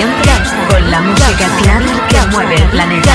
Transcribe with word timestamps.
Siempre 0.00 0.32
con 0.70 0.90
la 0.90 1.00
música 1.02 1.46
clara 1.60 2.08
que 2.08 2.26
mueve 2.28 2.54
el 2.54 2.68
planeta. 2.70 3.12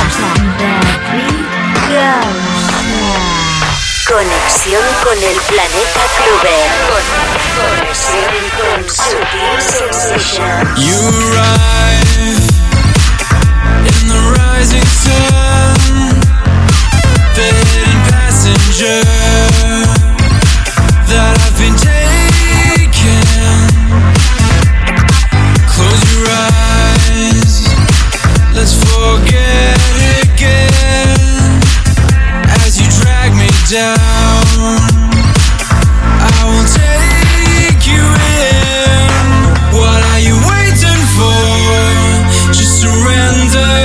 Conexión 4.07 4.83
con 5.03 5.17
el 5.17 5.35
planeta 5.47 6.01
Cluber. 6.15 6.67
Conexión 7.57 8.35
con 8.59 8.77
Sutil 8.87 9.57
Sensations. 9.61 10.79
You 10.79 10.95
arrive 11.33 12.37
in 13.89 14.07
the 14.07 14.21
rising 14.37 14.85
sun, 14.85 15.73
the 17.33 17.47
hidden 17.49 17.97
passenger 18.11 19.01
that 21.07 21.33
I've 21.39 21.57
been 21.57 21.75
taking. 21.77 22.04
Forget 29.05 29.77
again 30.25 31.61
as 32.65 32.73
you 32.79 32.87
drag 33.01 33.31
me 33.37 33.49
down. 33.69 34.81
I 36.33 36.41
will 36.49 36.67
take 36.81 37.81
you 37.85 38.05
in. 38.41 39.09
What 39.77 40.01
are 40.11 40.21
you 40.27 40.35
waiting 40.49 41.03
for? 41.17 41.37
Just 42.57 42.81
surrender 42.81 43.84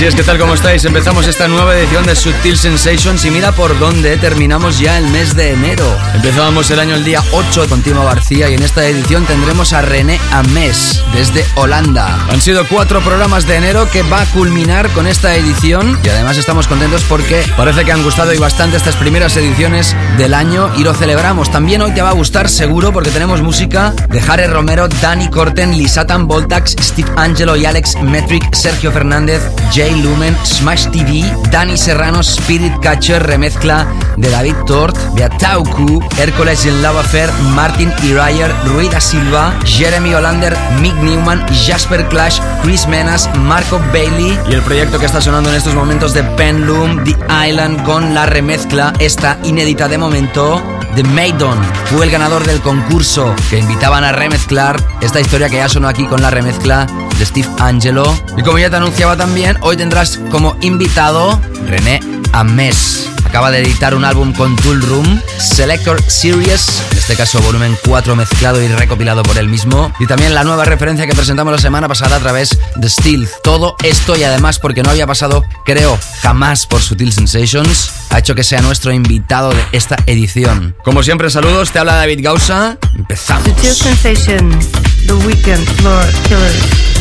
Así 0.00 0.06
es 0.06 0.14
que 0.14 0.22
tal 0.22 0.38
como 0.38 0.54
estáis, 0.54 0.82
empezamos 0.86 1.26
esta 1.26 1.46
nueva 1.46 1.76
edición 1.76 2.06
de 2.06 2.16
Sutil 2.16 2.56
Sensations 2.56 3.22
y 3.26 3.30
mira 3.30 3.52
por 3.52 3.78
dónde 3.78 4.16
terminamos 4.16 4.78
ya 4.78 4.96
el 4.96 5.06
mes 5.08 5.36
de 5.36 5.52
enero. 5.52 5.84
Empezábamos 6.14 6.70
el 6.70 6.80
año 6.80 6.94
el 6.94 7.04
día 7.04 7.22
8 7.32 7.66
con 7.68 7.82
Timo 7.82 8.06
García 8.06 8.48
y 8.48 8.54
en 8.54 8.62
esta 8.62 8.86
edición 8.86 9.26
tendremos 9.26 9.74
a 9.74 9.82
René 9.82 10.18
Ames 10.32 11.04
desde 11.12 11.44
Holanda. 11.54 12.18
Han 12.30 12.40
sido 12.40 12.66
cuatro 12.66 13.02
programas 13.02 13.46
de 13.46 13.56
enero 13.56 13.90
que 13.90 14.00
va 14.00 14.22
a 14.22 14.26
culminar 14.32 14.88
con 14.92 15.06
esta 15.06 15.36
edición 15.36 15.98
y 16.02 16.08
además 16.08 16.38
estamos 16.38 16.66
contentos 16.66 17.04
porque 17.06 17.44
parece 17.54 17.84
que 17.84 17.92
han 17.92 18.02
gustado 18.02 18.32
y 18.32 18.38
bastante 18.38 18.78
estas 18.78 18.96
primeras 18.96 19.36
ediciones 19.36 19.94
del 20.16 20.32
año 20.32 20.70
y 20.78 20.82
lo 20.82 20.94
celebramos. 20.94 21.50
También 21.50 21.82
hoy 21.82 21.92
te 21.92 22.00
va 22.00 22.08
a 22.08 22.14
gustar 22.14 22.48
seguro 22.48 22.90
porque 22.90 23.10
tenemos 23.10 23.42
música 23.42 23.92
de 24.08 24.22
Jare 24.22 24.46
Romero, 24.46 24.88
Dani 24.88 25.28
Corten, 25.28 25.76
Lisatan 25.76 26.26
Voltax, 26.26 26.74
Steve 26.80 27.12
Angelo 27.16 27.54
y 27.54 27.66
Alex 27.66 28.00
Metric, 28.00 28.54
Sergio 28.54 28.92
Fernández, 28.92 29.42
Jay 29.70 29.89
Lumen, 29.96 30.36
Smash 30.44 30.88
TV, 30.90 31.24
Dani 31.50 31.76
Serrano, 31.76 32.20
Spirit 32.20 32.72
Catcher, 32.80 33.22
remezcla 33.22 33.86
de 34.16 34.30
David 34.30 34.56
Tort, 34.66 34.96
Beatauku, 35.14 36.02
Hércules 36.18 36.66
en 36.66 36.82
Lava 36.82 37.02
Fair, 37.02 37.30
Martin 37.54 37.92
Irayer, 38.02 38.52
Rui 38.66 38.88
da 38.88 39.00
Silva, 39.00 39.54
Jeremy 39.64 40.14
Hollander, 40.14 40.56
Mick 40.80 40.94
Newman, 40.96 41.44
Jasper 41.66 42.06
Clash, 42.08 42.40
Chris 42.62 42.86
Menas, 42.86 43.28
Marco 43.36 43.80
Bailey 43.92 44.38
y 44.48 44.54
el 44.54 44.62
proyecto 44.62 44.98
que 44.98 45.06
está 45.06 45.20
sonando 45.20 45.50
en 45.50 45.56
estos 45.56 45.74
momentos 45.74 46.14
de 46.14 46.22
Penloom, 46.22 47.04
The 47.04 47.16
Island 47.48 47.82
con 47.84 48.14
la 48.14 48.26
remezcla, 48.26 48.92
esta 48.98 49.38
inédita 49.44 49.88
de 49.88 49.98
momento, 49.98 50.62
The 50.94 51.04
Maidon. 51.04 51.58
Fue 51.86 52.04
el 52.04 52.10
ganador 52.10 52.44
del 52.46 52.60
concurso 52.60 53.34
que 53.48 53.58
invitaban 53.58 54.04
a 54.04 54.12
remezclar 54.12 54.80
esta 55.00 55.20
historia 55.20 55.48
que 55.48 55.56
ya 55.56 55.68
sonó 55.68 55.88
aquí 55.88 56.06
con 56.06 56.20
la 56.20 56.30
remezcla 56.30 56.86
de 57.18 57.26
Steve 57.26 57.48
Angelo. 57.58 58.04
Y 58.36 58.42
como 58.42 58.58
ya 58.58 58.70
te 58.70 58.76
anunciaba 58.76 59.16
también, 59.16 59.58
hoy 59.60 59.76
tendrás 59.80 60.20
como 60.30 60.58
invitado 60.60 61.40
René 61.66 62.00
Ames. 62.34 63.08
acaba 63.24 63.50
de 63.50 63.62
editar 63.62 63.94
un 63.94 64.04
álbum 64.04 64.34
con 64.34 64.54
Tool 64.56 64.82
Room, 64.82 65.22
Selector 65.38 66.02
Series, 66.02 66.82
en 66.92 66.98
este 66.98 67.16
caso 67.16 67.40
volumen 67.40 67.74
4 67.86 68.14
mezclado 68.14 68.62
y 68.62 68.68
recopilado 68.68 69.22
por 69.22 69.38
él 69.38 69.48
mismo, 69.48 69.90
y 69.98 70.06
también 70.06 70.34
la 70.34 70.44
nueva 70.44 70.66
referencia 70.66 71.06
que 71.06 71.14
presentamos 71.14 71.50
la 71.50 71.58
semana 71.58 71.88
pasada 71.88 72.16
a 72.16 72.18
través 72.18 72.58
de 72.76 72.90
Steel. 72.90 73.26
Todo 73.42 73.74
esto 73.82 74.18
y 74.18 74.22
además 74.22 74.58
porque 74.58 74.82
no 74.82 74.90
había 74.90 75.06
pasado, 75.06 75.44
creo, 75.64 75.98
jamás 76.20 76.66
por 76.66 76.82
Sutil 76.82 77.14
Sensations, 77.14 77.90
ha 78.10 78.18
hecho 78.18 78.34
que 78.34 78.44
sea 78.44 78.60
nuestro 78.60 78.92
invitado 78.92 79.48
de 79.48 79.64
esta 79.72 79.96
edición. 80.04 80.76
Como 80.84 81.02
siempre, 81.02 81.30
saludos, 81.30 81.70
te 81.70 81.78
habla 81.78 81.94
David 81.94 82.20
Gausa. 82.22 82.76
Empezamos. 82.98 83.48
Sutil 83.48 83.72
Sensations, 83.72 84.68
The 85.06 85.14
Weekend 85.14 85.66
Floor 85.78 86.06
Killers. 86.24 86.99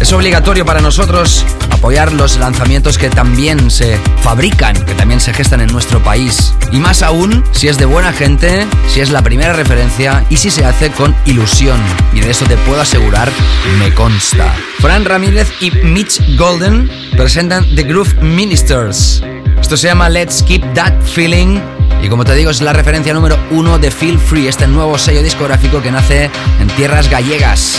Es 0.00 0.14
obligatorio 0.14 0.64
para 0.64 0.80
nosotros 0.80 1.44
apoyar 1.68 2.12
los 2.12 2.38
lanzamientos 2.38 2.96
que 2.96 3.10
también 3.10 3.70
se 3.70 3.98
fabrican, 4.22 4.74
que 4.86 4.94
también 4.94 5.20
se 5.20 5.34
gestan 5.34 5.60
en 5.60 5.70
nuestro 5.70 6.02
país. 6.02 6.54
Y 6.72 6.78
más 6.78 7.02
aún 7.02 7.44
si 7.52 7.68
es 7.68 7.76
de 7.76 7.84
buena 7.84 8.10
gente, 8.14 8.66
si 8.88 9.00
es 9.00 9.10
la 9.10 9.20
primera 9.22 9.52
referencia 9.52 10.24
y 10.30 10.38
si 10.38 10.50
se 10.50 10.64
hace 10.64 10.90
con 10.90 11.14
ilusión. 11.26 11.78
Y 12.14 12.20
de 12.20 12.30
eso 12.30 12.46
te 12.46 12.56
puedo 12.56 12.80
asegurar, 12.80 13.30
me 13.78 13.92
consta. 13.92 14.54
Fran 14.78 15.04
Ramírez 15.04 15.52
y 15.60 15.70
Mitch 15.70 16.36
Golden 16.36 16.90
presentan 17.14 17.66
The 17.76 17.82
Groove 17.82 18.22
Ministers. 18.22 19.22
Esto 19.60 19.76
se 19.76 19.88
llama 19.88 20.08
Let's 20.08 20.42
Keep 20.42 20.72
That 20.72 20.94
Feeling 21.02 21.60
y 22.02 22.08
como 22.08 22.24
te 22.24 22.34
digo, 22.34 22.50
es 22.50 22.62
la 22.62 22.72
referencia 22.72 23.12
número 23.12 23.38
uno 23.50 23.78
de 23.78 23.90
Feel 23.90 24.18
Free, 24.18 24.48
este 24.48 24.66
nuevo 24.66 24.96
sello 24.96 25.22
discográfico 25.22 25.82
que 25.82 25.90
nace 25.90 26.30
en 26.58 26.68
tierras 26.68 27.10
gallegas. 27.10 27.78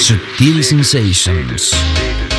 Sutil 0.00 0.62
Sensations. 0.64 2.29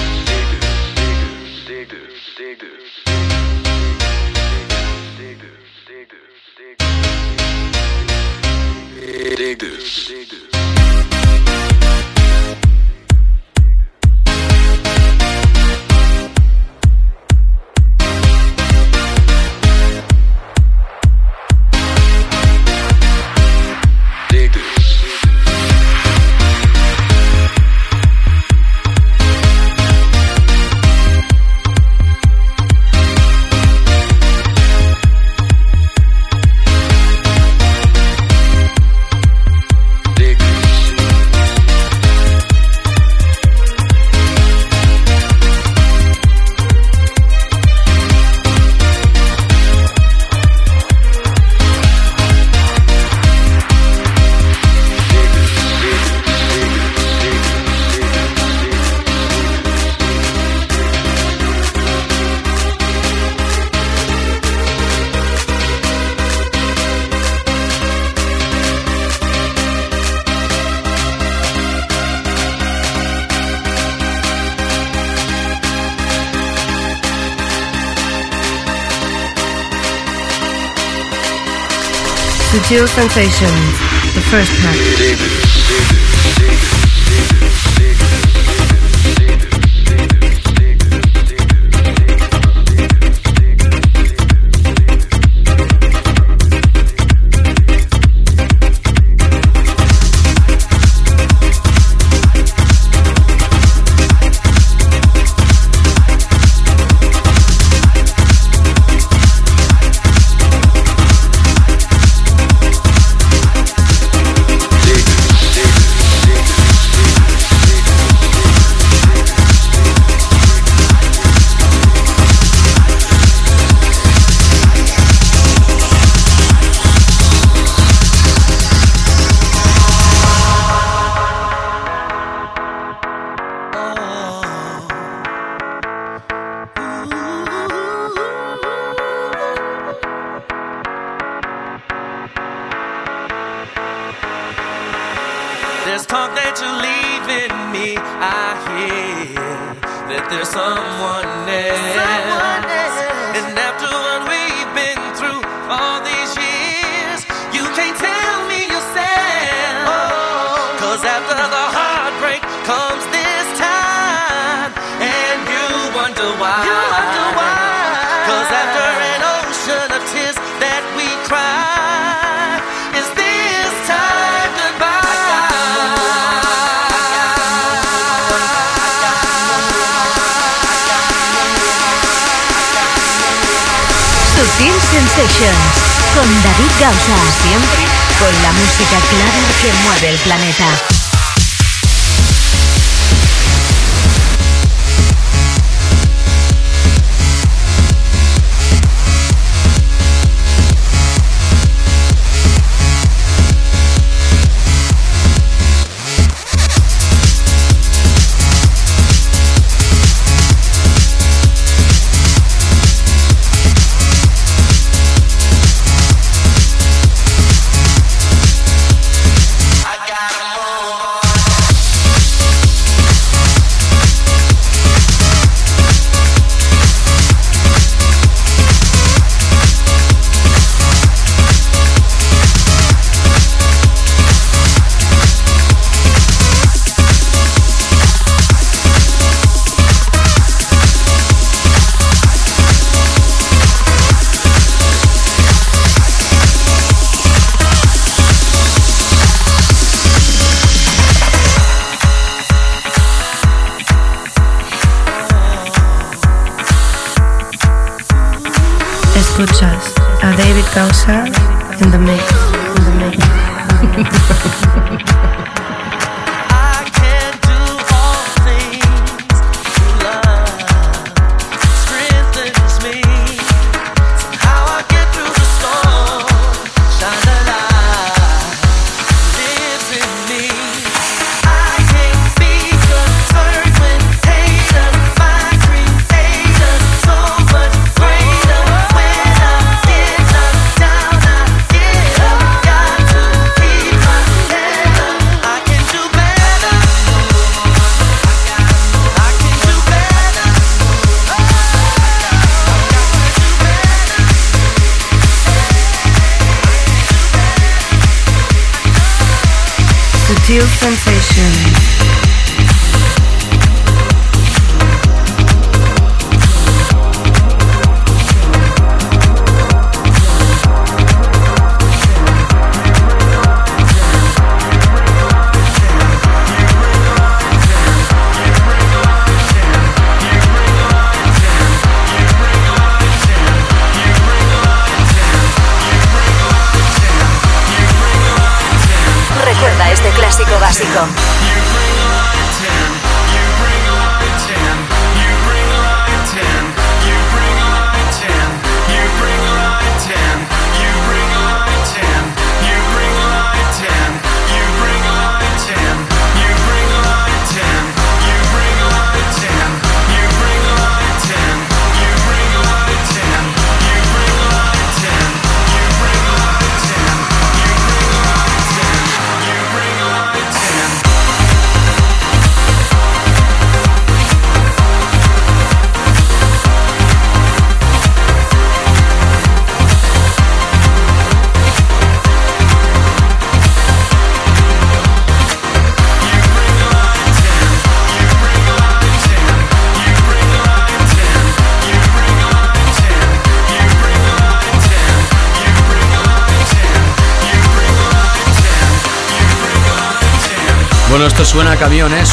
Sutil 82.72 82.88
Sensations, 82.88 84.14
the 84.16 84.22
first 84.30 84.50
pack. 84.62 85.51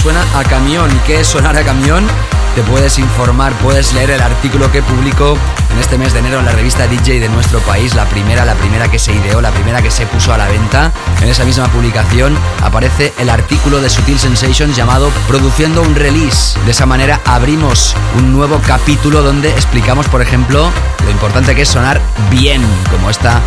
A 0.09 0.43
camión. 0.45 0.91
¿Y 0.91 0.99
qué 1.07 1.21
es 1.21 1.27
sonar 1.27 1.55
a 1.59 1.63
camión? 1.63 2.07
Te 2.55 2.63
puedes 2.63 2.99
informar, 2.99 3.53
puedes 3.59 3.93
leer 3.93 4.11
el 4.13 4.23
artículo 4.23 4.73
que 4.73 4.83
publicó 4.83 5.37
en 5.71 5.79
este 5.79 5.99
mes 5.99 6.15
de 6.15 6.21
enero 6.21 6.39
en 6.39 6.47
la 6.47 6.53
revista 6.53 6.87
DJ 6.87 7.21
de 7.21 7.29
nuestro 7.29 7.61
país, 7.61 7.95
la 7.95 8.07
primera, 8.07 8.47
la 8.47 8.55
primera 8.55 8.91
que 8.91 8.99
se 8.99 9.13
ideó, 9.13 9.43
la 9.43 9.51
primera 9.51 9.83
que 9.83 9.91
se 9.91 10.07
puso 10.07 10.33
a 10.33 10.39
la 10.39 10.49
venta. 10.49 10.93
En 11.21 11.29
esa 11.29 11.45
misma 11.45 11.69
publicación 11.69 12.39
aparece 12.63 13.13
el 13.19 13.29
artículo 13.29 13.83
de 13.83 13.91
Sutil 13.91 14.19
Sensations 14.19 14.75
llamado 14.75 15.11
Produciendo 15.29 15.83
un 15.83 15.95
release. 15.95 16.59
De 16.65 16.71
esa 16.71 16.87
manera 16.87 17.21
abrimos 17.27 17.95
un 18.17 18.33
nuevo 18.33 18.63
capítulo 18.67 19.23
donde 19.23 19.51
explicamos, 19.51 20.09
por 20.09 20.23
ejemplo, 20.23 20.73
lo 21.05 21.11
importante 21.11 21.55
que 21.55 21.63
es 21.63 21.69
sonar 21.69 22.01
bien, 22.31 22.63
como 22.91 23.11
esta 23.11 23.43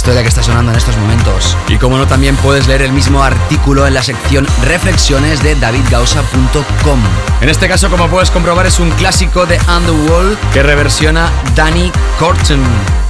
historia 0.00 0.22
que 0.22 0.28
está 0.28 0.42
sonando 0.42 0.72
en 0.72 0.78
estos 0.78 0.96
momentos. 0.96 1.54
Y 1.68 1.76
como 1.76 1.98
no, 1.98 2.06
también 2.06 2.34
puedes 2.36 2.66
leer 2.66 2.80
el 2.80 2.90
mismo 2.90 3.22
artículo 3.22 3.86
en 3.86 3.92
la 3.92 4.02
sección 4.02 4.46
Reflexiones 4.64 5.42
de 5.42 5.54
davidgausa.com. 5.56 7.00
En 7.42 7.48
este 7.50 7.68
caso, 7.68 7.90
como 7.90 8.08
puedes 8.08 8.30
comprobar, 8.30 8.64
es 8.64 8.80
un 8.80 8.90
clásico 8.92 9.44
de 9.44 9.60
Underworld 9.68 10.38
que 10.54 10.62
reversiona 10.62 11.30
Danny 11.54 11.92
Corton. 12.18 12.62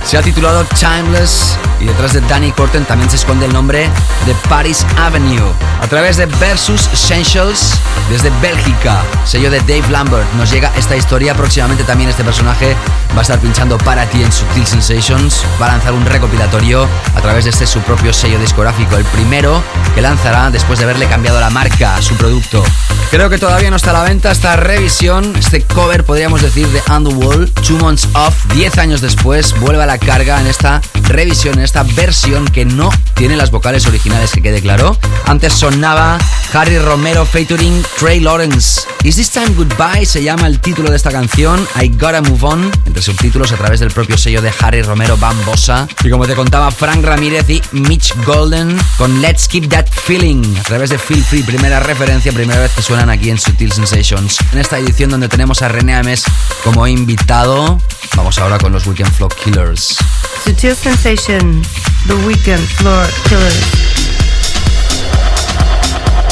Se 0.04 0.18
ha 0.18 0.23
titulado 0.23 0.64
Timeless 0.64 1.56
y 1.80 1.87
detrás 1.87 2.12
de 2.12 2.20
Danny 2.22 2.52
Corton 2.52 2.84
también 2.84 3.10
se 3.10 3.16
esconde 3.16 3.46
el 3.46 3.52
nombre 3.52 3.88
de 4.26 4.34
Paris 4.49 4.87
Avenue. 4.99 5.52
A 5.80 5.87
través 5.87 6.16
de 6.16 6.26
Versus 6.26 6.88
Essentials, 6.92 7.75
desde 8.10 8.30
Bélgica, 8.42 9.02
sello 9.25 9.50
de 9.50 9.60
Dave 9.60 9.88
Lambert, 9.90 10.30
nos 10.34 10.50
llega 10.50 10.70
esta 10.76 10.96
historia. 10.96 11.34
Próximamente 11.34 11.84
también 11.84 12.10
este 12.10 12.22
personaje 12.22 12.76
va 13.14 13.20
a 13.20 13.22
estar 13.22 13.38
pinchando 13.38 13.78
para 13.78 14.06
ti 14.06 14.22
en 14.22 14.30
Subtil 14.30 14.66
Sensations. 14.66 15.44
Va 15.60 15.66
a 15.66 15.68
lanzar 15.70 15.92
un 15.92 16.04
recopilatorio 16.04 16.87
a 17.16 17.20
través 17.20 17.44
de 17.44 17.50
este 17.50 17.66
su 17.66 17.80
propio 17.80 18.12
sello 18.12 18.38
discográfico, 18.38 18.96
el 18.96 19.04
primero 19.04 19.62
que 19.94 20.02
lanzará 20.02 20.50
después 20.50 20.78
de 20.78 20.84
haberle 20.84 21.06
cambiado 21.06 21.40
la 21.40 21.50
marca 21.50 21.96
a 21.96 22.02
su 22.02 22.14
producto. 22.16 22.62
Creo 23.10 23.28
que 23.28 23.38
todavía 23.38 23.70
no 23.70 23.76
está 23.76 23.90
a 23.90 23.94
la 23.94 24.02
venta 24.02 24.30
esta 24.30 24.54
revisión, 24.56 25.34
este 25.37 25.62
cover, 25.62 26.04
podríamos 26.04 26.42
decir, 26.42 26.68
de 26.68 26.80
Underworld, 26.92 27.52
Two 27.66 27.76
Months 27.78 28.08
Off, 28.14 28.46
10 28.54 28.78
años 28.78 29.00
después, 29.00 29.58
vuelve 29.58 29.82
a 29.82 29.87
la 29.87 29.99
carga 29.99 30.40
en 30.40 30.46
esta 30.46 30.80
revisión, 31.08 31.58
esta 31.71 31.85
versión 31.85 32.49
que 32.49 32.65
no 32.65 32.91
tiene 33.15 33.37
las 33.37 33.53
vocales 33.53 33.87
originales, 33.87 34.33
que 34.33 34.43
quede 34.43 34.61
claro. 34.61 34.99
Antes 35.27 35.53
sonaba 35.53 36.19
Harry 36.53 36.81
Romero 36.81 37.25
featuring 37.25 37.85
Trey 37.97 38.19
Lawrence. 38.19 38.81
Is 39.05 39.15
This 39.15 39.31
Time 39.31 39.50
Goodbye 39.55 40.05
se 40.05 40.21
llama 40.21 40.49
el 40.49 40.59
título 40.59 40.91
de 40.91 40.97
esta 40.97 41.12
canción, 41.12 41.65
I 41.81 41.91
Gotta 41.91 42.23
Move 42.23 42.45
On, 42.45 42.73
entre 42.87 43.00
subtítulos 43.00 43.53
a 43.53 43.57
través 43.57 43.79
del 43.79 43.93
propio 43.93 44.19
sello 44.19 44.43
de 44.43 44.53
Harry 44.59 44.83
Romero 44.83 45.17
Bambosa. 45.17 45.87
Y 46.03 46.11
como 46.11 46.27
te 46.27 46.35
contaba, 46.35 46.73
Frank 46.73 47.05
Ramírez 47.05 47.49
y 47.49 47.62
Mitch 47.71 48.17
Golden 48.27 48.77
con 48.99 49.23
Let's 49.23 49.47
Keep 49.47 49.69
That 49.69 49.87
Feeling 49.87 50.57
a 50.59 50.62
través 50.65 50.91
de 50.91 50.99
Feel 50.99 51.23
Free, 51.23 51.45
primera 51.45 51.79
referencia, 51.79 52.33
primera 52.33 52.59
vez 52.59 52.73
que 52.73 52.83
suenan 52.83 53.11
aquí 53.11 53.31
en 53.31 53.39
Sutil 53.39 53.71
Sensations. 53.71 54.39
En 54.53 54.59
esta 54.59 54.77
edición 54.77 55.11
donde 55.11 55.29
tenemos 55.29 55.62
a 55.62 55.69
René 55.69 55.95
Ames 55.95 56.25
como 56.65 56.85
invitado, 56.89 57.81
vamos 58.17 58.39
ahora 58.39 58.59
con 58.59 58.73
los 58.73 58.89
Weekend 58.89 59.12
Floor 59.12 59.33
Killers. 59.37 59.99
Sutil 60.45 60.75
Sensations, 60.75 61.60
The 62.07 62.14
Weekend. 62.14 62.67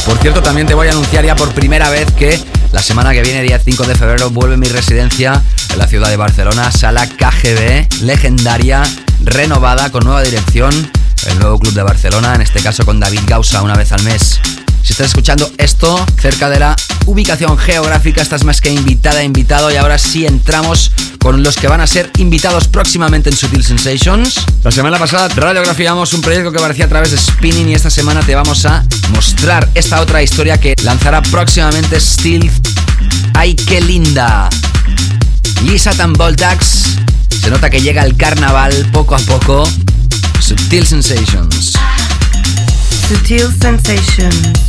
Por 0.04 0.18
cierto, 0.18 0.42
también 0.42 0.66
te 0.66 0.74
voy 0.74 0.88
a 0.88 0.90
anunciar 0.90 1.24
ya 1.24 1.36
por 1.36 1.52
primera 1.52 1.90
vez 1.90 2.10
que 2.12 2.38
la 2.72 2.82
semana 2.82 3.12
que 3.12 3.22
viene, 3.22 3.42
día 3.42 3.58
5 3.58 3.84
de 3.84 3.94
febrero, 3.94 4.30
vuelve 4.30 4.56
mi 4.56 4.68
residencia 4.68 5.42
en 5.72 5.78
la 5.78 5.86
ciudad 5.86 6.08
de 6.08 6.16
Barcelona, 6.16 6.70
sala 6.72 7.06
KGB, 7.06 8.02
legendaria, 8.02 8.82
renovada, 9.20 9.90
con 9.90 10.04
nueva 10.04 10.22
dirección, 10.22 10.72
el 11.26 11.38
nuevo 11.38 11.58
club 11.58 11.74
de 11.74 11.82
Barcelona, 11.82 12.34
en 12.34 12.42
este 12.42 12.60
caso 12.62 12.84
con 12.84 13.00
David 13.00 13.20
Gausa 13.26 13.62
una 13.62 13.74
vez 13.74 13.92
al 13.92 14.02
mes. 14.02 14.40
Si 14.88 14.92
estás 14.92 15.08
escuchando 15.08 15.52
esto 15.58 16.02
cerca 16.18 16.48
de 16.48 16.58
la 16.58 16.74
ubicación 17.04 17.58
geográfica, 17.58 18.22
estás 18.22 18.44
más 18.44 18.62
que 18.62 18.70
invitada, 18.70 19.22
invitado. 19.22 19.70
Y 19.70 19.76
ahora 19.76 19.98
sí 19.98 20.24
entramos 20.24 20.92
con 21.18 21.42
los 21.42 21.56
que 21.56 21.68
van 21.68 21.82
a 21.82 21.86
ser 21.86 22.10
invitados 22.16 22.68
próximamente 22.68 23.28
en 23.28 23.36
Sutil 23.36 23.62
Sensations. 23.62 24.36
La 24.64 24.70
semana 24.70 24.98
pasada 24.98 25.28
radiografiamos 25.28 26.14
un 26.14 26.22
proyecto 26.22 26.52
que 26.52 26.58
aparecía 26.58 26.86
a 26.86 26.88
través 26.88 27.10
de 27.10 27.18
Spinning 27.18 27.68
y 27.68 27.74
esta 27.74 27.90
semana 27.90 28.22
te 28.22 28.34
vamos 28.34 28.64
a 28.64 28.82
mostrar 29.12 29.68
esta 29.74 30.00
otra 30.00 30.22
historia 30.22 30.58
que 30.58 30.74
lanzará 30.82 31.20
próximamente 31.20 32.00
Steel. 32.00 32.50
¡Ay, 33.34 33.56
qué 33.56 33.82
linda! 33.82 34.48
Lisa 35.64 35.90
Tamboldax. 35.90 36.96
Se 37.42 37.50
nota 37.50 37.68
que 37.68 37.82
llega 37.82 38.02
el 38.04 38.16
carnaval 38.16 38.72
poco 38.90 39.16
a 39.16 39.18
poco. 39.18 39.68
Sutil 40.40 40.86
Sensations. 40.86 41.74
Sutil 43.08 43.50
Sensations. 43.50 44.68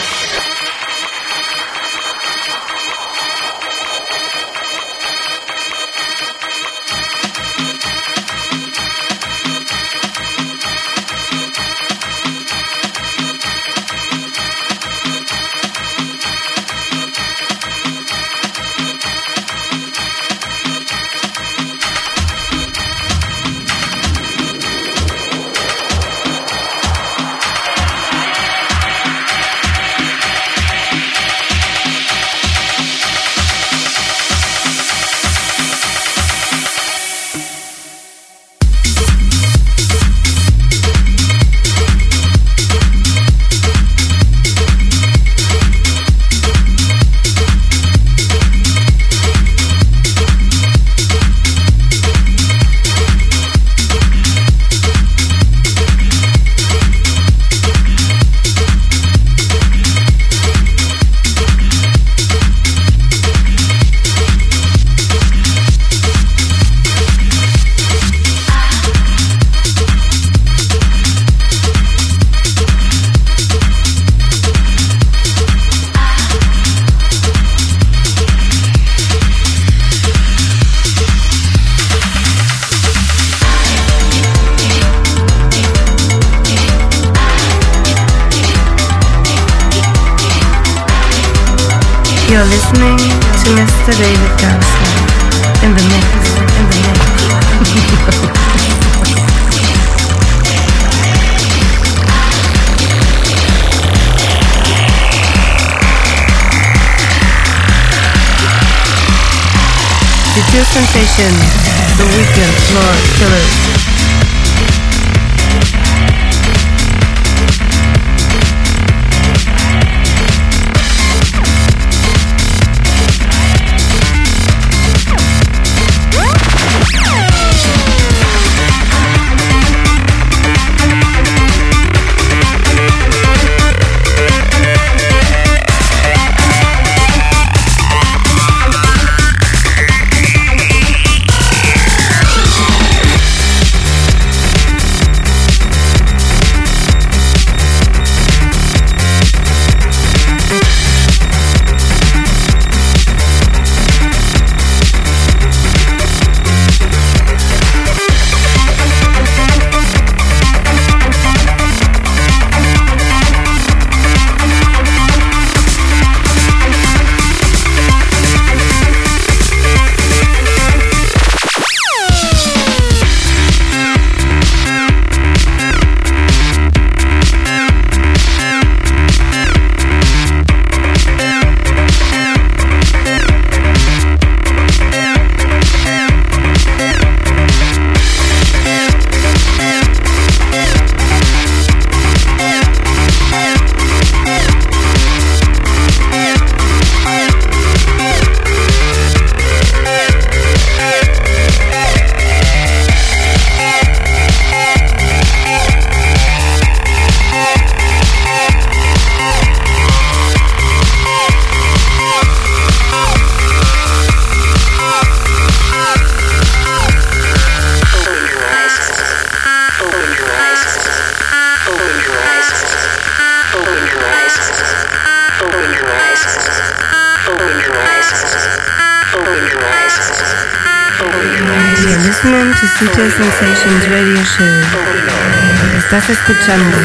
Estás 235.77 236.09
escuchando 236.09 236.77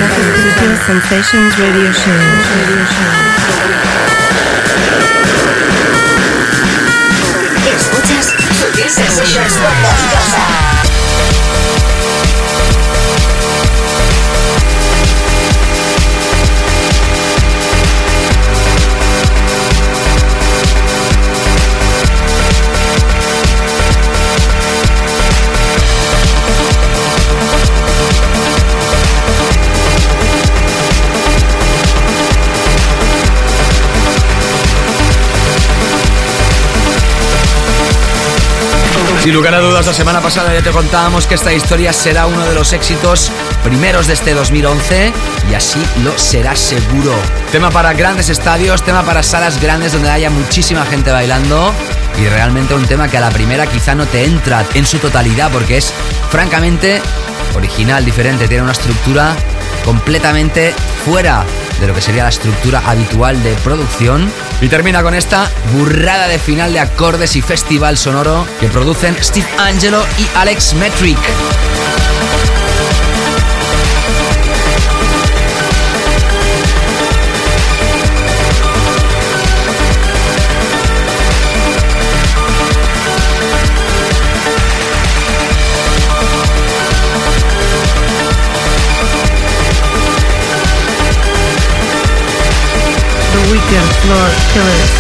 Sutil 0.43 0.77
Sensations 0.85 1.59
Radio 1.59 1.91
Show. 1.93 2.13
Radio 2.53 2.85
Show. 2.93 3.13
Escuchas 7.75 8.35
Sutil 8.59 8.91
Sensations 8.91 9.57
Sin 39.27 39.35
lugar 39.35 39.55
a 39.55 39.59
dudas, 39.59 39.85
la 39.85 39.93
semana 39.93 40.21
pasada 40.21 40.55
ya 40.55 40.62
te 40.62 40.71
contábamos 40.71 41.27
que 41.27 41.35
esta 41.35 41.53
historia 41.53 41.93
será 41.93 42.29
uno 42.29 42.47
de 42.47 42.55
los 42.55 42.73
éxitos 42.73 43.33
primeros 43.65 44.07
de 44.07 44.12
este 44.12 44.35
2011 44.35 45.12
y 45.51 45.55
así 45.55 45.85
lo 46.05 46.17
será 46.17 46.55
seguro. 46.55 47.12
Tema 47.51 47.73
para 47.73 47.93
grandes 47.93 48.29
estadios, 48.29 48.85
tema 48.85 49.03
para 49.03 49.25
salas 49.25 49.61
grandes 49.61 49.93
donde 49.93 50.11
haya 50.11 50.31
muchísima 50.31 50.87
gente 50.87 51.11
bailando 51.11 51.73
y 52.23 52.29
realmente 52.29 52.75
un 52.75 52.87
tema 52.87 53.09
que 53.09 53.17
a 53.17 53.21
la 53.21 53.31
primera 53.31 53.67
quizá 53.67 53.97
no 53.97 54.07
te 54.07 54.25
entra 54.25 54.65
en 54.75 54.87
su 54.87 54.99
totalidad 54.99 55.51
porque 55.51 55.79
es 55.79 55.93
francamente 56.31 57.03
original, 57.57 58.05
diferente, 58.05 58.47
tiene 58.47 58.62
una 58.62 58.75
estructura 58.75 59.35
completamente 59.85 60.73
fuera 61.05 61.45
de 61.81 61.89
lo 61.89 61.95
que 61.95 62.01
sería 62.01 62.23
la 62.23 62.29
estructura 62.29 62.81
habitual 62.87 63.43
de 63.43 63.55
producción. 63.57 64.31
Y 64.61 64.69
termina 64.69 65.03
con 65.03 65.14
esta 65.14 65.51
burrada 65.75 66.29
de 66.29 66.38
final 66.38 66.73
de 66.73 66.81
acordes 66.81 67.37
y 67.37 67.42
festival 67.42 67.99
sonoro 67.99 68.47
que 68.59 68.69
producen 68.69 69.16
Steve 69.21 69.49
Angelo 69.59 70.03
y 70.19 70.27
Alex 70.37 70.75
Metric. 70.75 71.19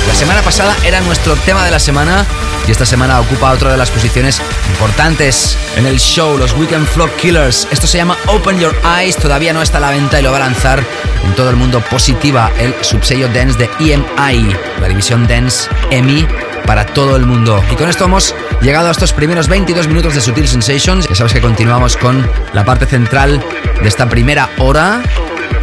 La 0.06 0.14
semana 0.14 0.40
pasada 0.40 0.76
era 0.84 1.00
nuestro 1.00 1.34
tema 1.34 1.64
de 1.64 1.72
la 1.72 1.80
semana 1.80 2.24
y 2.68 2.70
esta 2.70 2.86
semana 2.86 3.18
ocupa 3.18 3.50
otra 3.50 3.72
de 3.72 3.76
las 3.76 3.90
posiciones 3.90 4.40
importantes 4.70 5.58
en 5.76 5.84
el 5.84 5.98
show, 5.98 6.38
los 6.38 6.52
Weekend 6.52 6.86
Floor 6.86 7.10
Killers. 7.16 7.66
Esto 7.72 7.88
se 7.88 7.98
llama 7.98 8.16
Open 8.28 8.60
Your 8.60 8.72
Eyes, 9.00 9.16
todavía 9.16 9.52
no 9.52 9.62
está 9.62 9.78
a 9.78 9.80
la 9.80 9.90
venta 9.90 10.20
y 10.20 10.22
lo 10.22 10.30
va 10.30 10.36
a 10.36 10.40
lanzar 10.40 10.84
en 11.24 11.34
todo 11.34 11.50
el 11.50 11.56
mundo 11.56 11.82
positiva 11.90 12.52
el 12.56 12.72
subsello 12.82 13.26
dance 13.28 13.58
de 13.58 13.68
EMI, 13.80 14.54
la 14.80 14.86
división 14.86 15.26
dance 15.26 15.68
EMI 15.90 16.24
para 16.66 16.86
todo 16.86 17.16
el 17.16 17.26
mundo. 17.26 17.64
Y 17.72 17.74
con 17.74 17.88
esto 17.88 18.04
hemos 18.04 18.32
llegado 18.62 18.86
a 18.86 18.92
estos 18.92 19.12
primeros 19.12 19.48
22 19.48 19.88
minutos 19.88 20.14
de 20.14 20.20
Sutil 20.20 20.46
Sensations. 20.46 21.08
Ya 21.08 21.16
sabes 21.16 21.32
que 21.32 21.40
continuamos 21.40 21.96
con 21.96 22.24
la 22.52 22.64
parte 22.64 22.86
central 22.86 23.44
de 23.82 23.88
esta 23.88 24.08
primera 24.08 24.50
hora, 24.58 25.02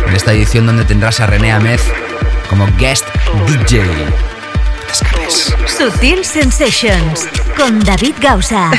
en 0.05 0.13
esta 0.13 0.33
edición 0.33 0.65
donde 0.65 0.83
tendrás 0.83 1.21
a 1.21 1.27
René 1.27 1.53
Amez 1.53 1.81
como 2.53 2.67
guest 2.77 3.07
DJ. 3.47 3.81
Sutil 5.65 6.23
Sensations 6.23 7.27
con 7.57 7.79
David 7.79 8.13
Gausa. 8.21 8.69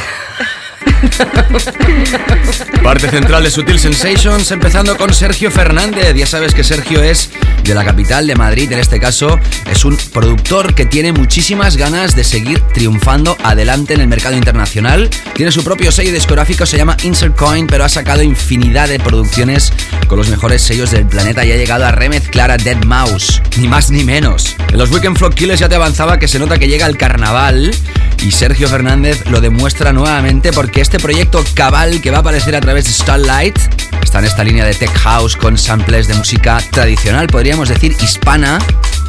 Parte 2.85 3.09
central 3.11 3.43
de 3.43 3.51
Sutil 3.51 3.81
Sensations, 3.81 4.53
empezando 4.53 4.97
con 4.97 5.13
Sergio 5.13 5.51
Fernández. 5.51 6.15
Ya 6.15 6.27
sabes 6.27 6.55
que 6.55 6.63
Sergio 6.63 7.03
es 7.03 7.31
de 7.65 7.75
la 7.75 7.85
capital 7.85 8.27
de 8.27 8.35
Madrid, 8.35 8.71
en 8.71 8.79
este 8.79 9.01
caso 9.01 9.39
es 9.71 9.85
un 9.85 9.97
productor 10.13 10.75
que 10.75 10.85
tiene 10.85 11.13
muchísimas 11.13 11.77
ganas 11.77 12.15
de 12.15 12.23
seguir 12.23 12.61
triunfando 12.75 13.37
adelante 13.43 13.95
en 13.95 14.01
el 14.01 14.09
mercado 14.09 14.37
internacional. 14.37 15.09
Tiene 15.35 15.51
su 15.51 15.65
propio 15.65 15.91
sello 15.91 16.13
discográfico, 16.13 16.67
se 16.67 16.77
llama 16.77 16.97
Insert 17.03 17.37
Coin, 17.37 17.67
pero 17.67 17.85
ha 17.85 17.89
sacado 17.89 18.23
infinidad 18.23 18.89
de 18.89 18.99
producciones 18.99 19.73
con 20.09 20.19
los 20.19 20.29
mejores 20.29 20.63
sellos 20.63 20.91
del 20.91 21.07
planeta 21.07 21.45
y 21.45 21.53
ha 21.53 21.57
llegado 21.57 21.87
a 21.87 21.93
remezclar 21.93 22.51
a 22.51 22.59
Dead 22.59 22.85
Mouse, 22.85 23.41
ni 23.57 23.67
más 23.67 23.91
ni 23.91 24.05
menos. 24.05 24.57
En 24.71 24.79
los 24.79 24.91
Weekend 24.91 25.17
Flock 25.17 25.35
Killers 25.35 25.61
ya 25.61 25.69
te 25.69 25.77
avanzaba 25.77 26.19
que 26.19 26.29
se 26.29 26.39
nota 26.39 26.59
que 26.59 26.69
llega 26.69 26.87
el 26.87 26.99
carnaval 26.99 27.75
y 28.23 28.31
Sergio 28.31 28.69
Fernández 28.69 29.25
lo 29.27 29.41
demuestra 29.41 29.93
nuevamente 29.93 30.53
porque 30.53 30.81
este 30.81 30.99
proyecto 30.99 31.43
cabal 31.55 32.01
que 32.01 32.11
va 32.11 32.19
a 32.19 32.21
aparecer 32.21 32.57
a 32.57 32.61
través 32.61 32.85
de 32.85 32.93
Starlight 32.93 33.59
está 34.05 34.19
en 34.19 34.27
esta 34.27 34.45
línea 34.45 34.65
de 34.65 34.75
tech 34.75 34.93
house 34.99 35.37
con 35.37 35.59
samples 35.59 36.07
de 36.07 36.15
música 36.15 36.63
tradicional, 36.71 37.27
podríamos 37.27 37.69
decir 37.69 37.97
hispana, 38.01 38.59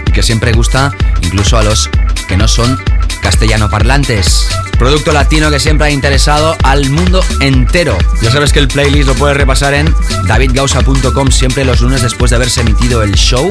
y 0.06 0.12
que 0.12 0.24
siempre 0.24 0.54
gusta 0.54 0.92
incluso 1.22 1.58
a 1.58 1.64
los 1.64 1.90
que 2.28 2.38
no 2.38 2.48
son 2.48 2.82
castellano 3.22 3.70
parlantes. 3.70 4.48
Producto 4.80 5.12
latino 5.12 5.52
que 5.52 5.60
siempre 5.60 5.88
ha 5.88 5.90
interesado 5.92 6.56
al 6.64 6.90
mundo 6.90 7.24
entero. 7.40 7.98
Ya 8.22 8.32
sabes 8.32 8.54
que 8.54 8.60
el 8.60 8.68
playlist 8.68 9.08
lo 9.08 9.16
puedes 9.16 9.38
repasar 9.38 9.74
en 9.74 9.94
davidgausa.com 10.28 11.32
siempre 11.32 11.66
los 11.66 11.82
lunes 11.82 12.02
después 12.02 12.32
de 12.32 12.38
haberse 12.38 12.62
emitido 12.62 13.04
el 13.04 13.14
show. 13.16 13.50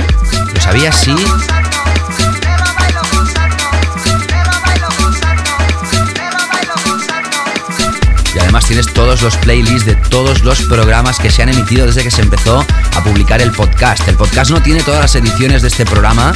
¿Lo 0.54 0.60
sabías? 0.60 0.96
Sí. 0.96 1.14
Tienes 8.66 8.92
todos 8.92 9.22
los 9.22 9.36
playlists 9.36 9.84
de 9.84 9.94
todos 9.94 10.42
los 10.42 10.62
programas 10.62 11.18
que 11.18 11.30
se 11.30 11.42
han 11.42 11.50
emitido 11.50 11.86
desde 11.86 12.02
que 12.02 12.10
se 12.10 12.22
empezó 12.22 12.60
a 12.60 13.04
publicar 13.04 13.42
el 13.42 13.50
podcast. 13.52 14.06
El 14.08 14.16
podcast 14.16 14.50
no 14.50 14.62
tiene 14.62 14.82
todas 14.82 15.00
las 15.00 15.14
ediciones 15.14 15.62
de 15.62 15.68
este 15.68 15.84
programa. 15.84 16.32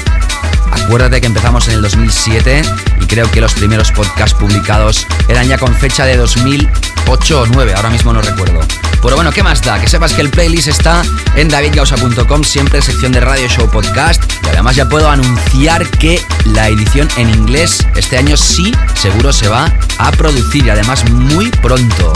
Acuérdate 0.71 1.21
que 1.21 1.27
empezamos 1.27 1.67
en 1.69 1.75
el 1.75 1.83
2007 1.83 2.63
y 3.01 3.07
creo 3.07 3.31
que 3.31 3.41
los 3.41 3.55
primeros 3.55 3.93
podcasts 3.93 4.39
publicados 4.39 5.07
eran 5.29 5.49
ya 5.49 5.59
con 5.59 5.75
fecha 5.75 6.05
de 6.05 6.17
2008 6.17 7.41
o 7.41 7.47
9, 7.47 7.75
ahora 7.75 7.91
mismo 7.91 8.13
no 8.13 8.21
recuerdo. 8.21 8.61
Pero 9.09 9.17
bueno, 9.17 9.33
¿qué 9.33 9.43
más 9.43 9.63
da? 9.63 9.81
Que 9.81 9.89
sepas 9.89 10.13
que 10.13 10.21
el 10.21 10.29
playlist 10.29 10.69
está 10.69 11.01
en 11.35 11.49
davidgausa.com, 11.49 12.45
siempre 12.45 12.83
sección 12.83 13.11
de 13.11 13.21
Radio 13.21 13.49
Show 13.49 13.71
Podcast. 13.71 14.23
Y 14.45 14.49
además 14.49 14.77
ya 14.77 14.87
puedo 14.87 15.09
anunciar 15.09 15.89
que 15.93 16.23
la 16.45 16.69
edición 16.69 17.09
en 17.17 17.31
inglés 17.31 17.87
este 17.97 18.19
año 18.19 18.37
sí, 18.37 18.71
seguro 18.93 19.33
se 19.33 19.49
va 19.49 19.73
a 19.97 20.11
producir 20.13 20.67
y 20.67 20.69
además 20.69 21.09
muy 21.11 21.49
pronto. 21.49 22.13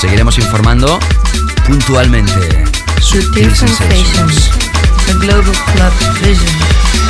Seguiremos 0.00 0.38
informando 0.38 0.98
puntualmente. 1.66 2.64
Sutil 2.98 3.54
Sensations, 3.54 4.52
a 5.10 5.12
global 5.18 5.44
club 5.44 6.22
vision. 6.22 7.01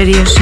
Sensations 0.00 0.39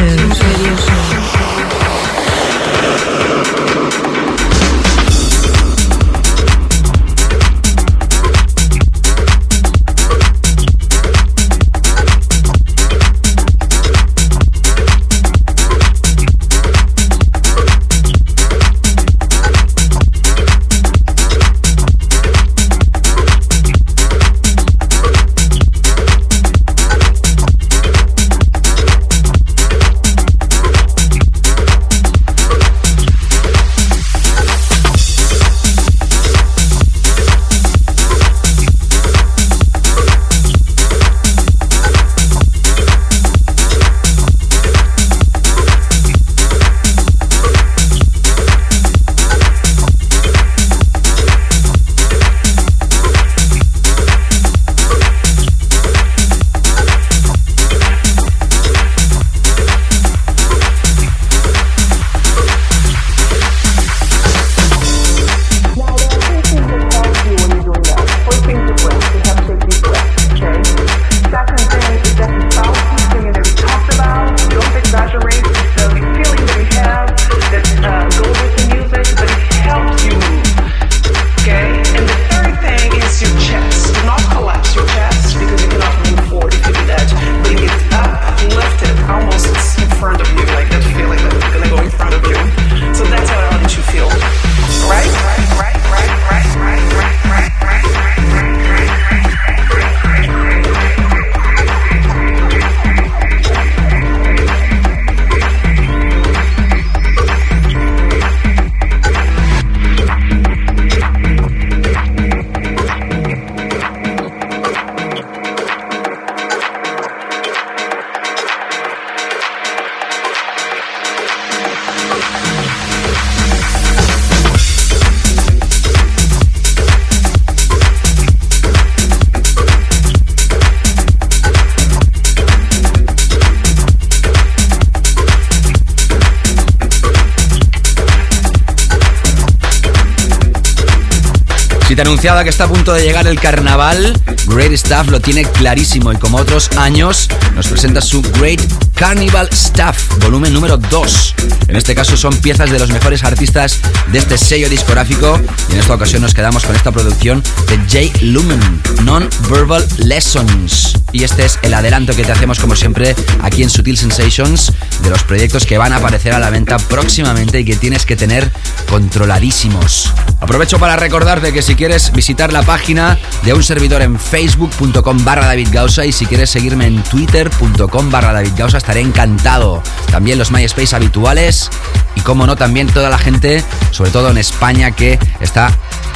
anunciada 142.03 142.45
que 142.45 142.51
está 142.51 142.65
a 142.65 142.69
punto 142.69 142.93
de 142.93 143.03
llegar 143.03 143.27
el 143.27 143.41
carnaval, 143.41 144.13
Great 144.47 144.73
Stuff 144.73 145.09
lo 145.09 145.21
tiene 145.21 145.45
clarísimo 145.45 146.13
y 146.13 146.17
como 146.17 146.39
otros 146.39 146.71
años 146.77 147.29
nos 147.55 147.69
presenta 147.69 148.01
su 148.01 148.23
Great 148.39 148.61
Carnival 148.99 149.49
Stuff, 149.53 150.19
volumen 150.19 150.53
número 150.53 150.77
2. 150.77 151.35
En 151.69 151.77
este 151.77 151.95
caso 151.95 152.17
son 152.17 152.37
piezas 152.39 152.69
de 152.73 152.81
los 152.81 152.91
mejores 152.91 153.23
artistas 153.23 153.79
de 154.11 154.19
este 154.19 154.37
sello 154.37 154.69
discográfico 154.69 155.41
y 155.69 155.75
en 155.75 155.79
esta 155.79 155.95
ocasión 155.95 156.21
nos 156.23 156.35
quedamos 156.35 156.65
con 156.65 156.75
esta 156.75 156.91
producción 156.91 157.41
de 157.69 157.79
Jay 157.89 158.13
Lumen, 158.23 158.83
Non-Verbal 159.05 159.87
Lessons. 159.99 160.95
Y 161.13 161.23
este 161.23 161.45
es 161.45 161.61
el 161.63 161.75
adelanto 161.75 162.15
que 162.17 162.25
te 162.25 162.33
hacemos 162.33 162.59
como 162.59 162.75
siempre 162.75 163.15
aquí 163.41 163.63
en 163.63 163.71
Sutil 163.71 163.97
Sensations 163.97 164.73
de 165.03 165.11
los 165.11 165.23
proyectos 165.23 165.65
que 165.65 165.79
van 165.79 165.93
a 165.93 165.99
aparecer 165.99 166.33
a 166.33 166.41
la 166.41 166.51
venta 166.51 166.79
próximamente 166.79 167.61
y 167.61 167.65
que 167.65 167.77
tienes 167.77 168.05
que 168.05 168.17
tener 168.17 168.51
controladísimos. 168.91 170.13
Aprovecho 170.41 170.79
para 170.79 170.97
recordarte 170.97 171.53
que 171.53 171.63
si 171.63 171.77
quieres 171.77 172.11
visitar 172.13 172.53
la 172.53 172.63
página 172.63 173.17
de 173.45 173.55
un 173.55 173.63
servidor 173.63 174.03
en 174.03 174.19
facebook.com 174.19 175.25
barra 175.25 175.47
David 175.47 175.69
Gausa 175.71 176.05
y 176.05 176.13
si 176.13 176.27
quieres 176.27 176.51
seguirme 176.51 176.87
en 176.87 177.03
twitter.com 177.05 178.11
barra 178.11 178.33
David 178.33 178.53
Gausa 178.57 178.79
estaré 178.89 179.03
encantado. 179.03 179.83
También 180.11 180.39
los 180.39 180.51
MySpace 180.51 180.97
habituales 180.97 181.69
y 182.17 182.23
como 182.23 182.47
no 182.47 182.57
también 182.57 182.87
toda 182.87 183.11
la 183.11 183.19
gente, 183.19 183.63
sobre 183.91 184.11
todo 184.11 184.31
en 184.31 184.39
España 184.39 184.93
que 184.93 185.19
está 185.41 185.71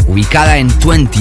ubicada 0.07 0.57
en 0.57 0.73
20. 0.83 1.19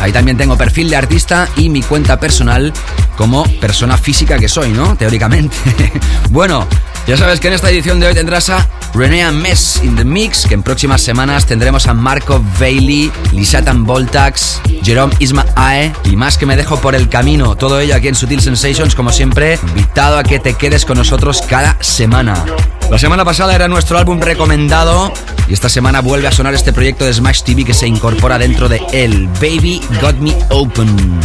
Ahí 0.00 0.10
también 0.10 0.36
tengo 0.36 0.58
perfil 0.58 0.90
de 0.90 0.96
artista 0.96 1.48
y 1.54 1.68
mi 1.68 1.80
cuenta 1.82 2.18
personal 2.18 2.72
como 3.16 3.44
persona 3.60 3.96
física 3.96 4.36
que 4.36 4.48
soy, 4.48 4.70
¿no? 4.70 4.96
Teóricamente. 4.96 5.56
bueno, 6.30 6.66
ya 7.06 7.16
sabes 7.16 7.38
que 7.38 7.46
en 7.46 7.54
esta 7.54 7.70
edición 7.70 8.00
de 8.00 8.08
hoy 8.08 8.14
tendrás 8.14 8.50
a 8.50 8.66
Renea 8.94 9.30
Mess 9.30 9.80
in 9.82 9.96
the 9.96 10.04
Mix, 10.04 10.46
que 10.46 10.54
en 10.54 10.62
próximas 10.62 11.00
semanas 11.00 11.46
tendremos 11.46 11.86
a 11.86 11.94
Marco 11.94 12.42
Bailey, 12.58 13.12
Lisatan 13.32 13.84
Voltax, 13.84 14.60
Jerome 14.82 15.14
Isma 15.18 15.46
Ae 15.54 15.92
y 16.04 16.16
más 16.16 16.38
que 16.38 16.46
me 16.46 16.56
dejo 16.56 16.80
por 16.80 16.94
el 16.94 17.08
camino. 17.08 17.56
Todo 17.56 17.80
ello 17.80 17.94
aquí 17.94 18.08
en 18.08 18.14
Sutil 18.14 18.40
Sensations, 18.40 18.94
como 18.94 19.12
siempre, 19.12 19.58
invitado 19.68 20.18
a 20.18 20.24
que 20.24 20.38
te 20.38 20.54
quedes 20.54 20.84
con 20.84 20.98
nosotros 20.98 21.42
cada 21.42 21.76
semana. 21.80 22.44
La 22.90 22.98
semana 22.98 23.24
pasada 23.24 23.54
era 23.54 23.68
nuestro 23.68 23.98
álbum 23.98 24.20
recomendado 24.20 25.12
y 25.46 25.52
esta 25.52 25.68
semana 25.68 26.00
vuelve 26.00 26.28
a 26.28 26.32
sonar 26.32 26.54
este 26.54 26.72
proyecto 26.72 27.04
de 27.04 27.12
Smash 27.12 27.42
TV 27.42 27.64
que 27.64 27.74
se 27.74 27.86
incorpora 27.86 28.38
dentro 28.38 28.68
de 28.68 28.80
él, 28.92 29.28
Baby 29.40 29.80
Got 30.00 30.16
Me 30.16 30.34
Open. 30.50 31.20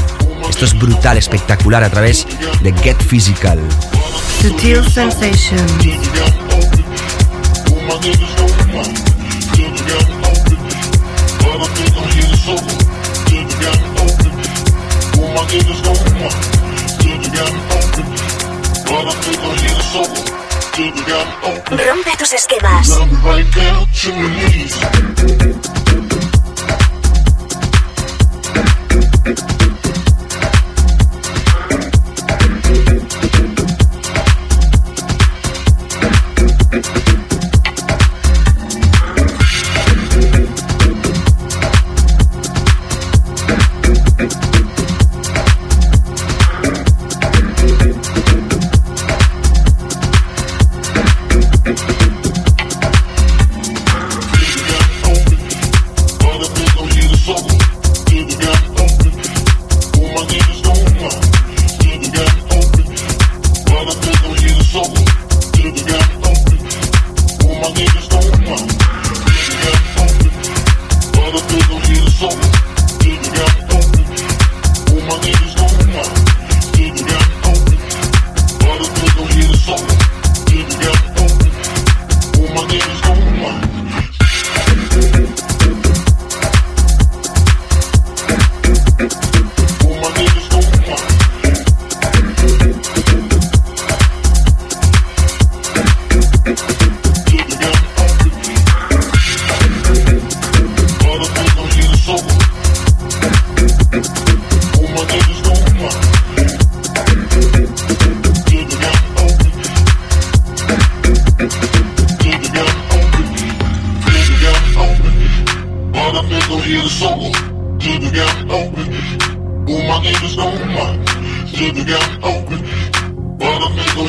Esto 0.49 0.65
es 0.65 0.78
brutal, 0.78 1.17
espectacular 1.17 1.84
a 1.84 1.89
través 1.89 2.28
de 2.62 2.73
Get 2.73 3.02
Physical. 3.02 3.60
Sutil 4.41 4.84
Sensations. 4.84 6.42
Rompe 21.71 22.11
tus 22.17 22.33
esquemas. 22.33 22.89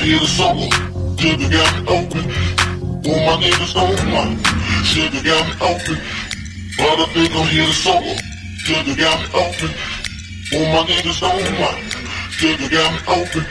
Hear 0.04 0.18
the 0.20 0.26
solo. 0.26 0.68
Sugar 1.16 1.48
got 1.48 1.70
me 1.74 1.82
open. 1.88 2.24
All 3.08 3.20
my 3.26 3.34
niggas 3.42 3.72
don't 3.72 4.04
mind. 4.12 4.36
Sugar 4.84 5.22
got 5.24 5.42
me 5.48 5.54
open. 5.64 5.96
But 6.76 7.00
a 7.00 7.06
nigga 7.16 7.40
hear 7.48 7.66
the 7.66 7.72
solo. 7.72 8.14
Sugar 8.64 8.96
got 9.00 9.16
me 9.22 9.26
open. 9.42 9.70
All 10.52 10.66
my 10.74 10.82
niggas 10.90 11.20
don't 11.20 11.48
mind. 11.58 11.84
Sugar 12.36 12.68
got 12.68 12.88
me 12.92 13.00
open. 13.08 13.44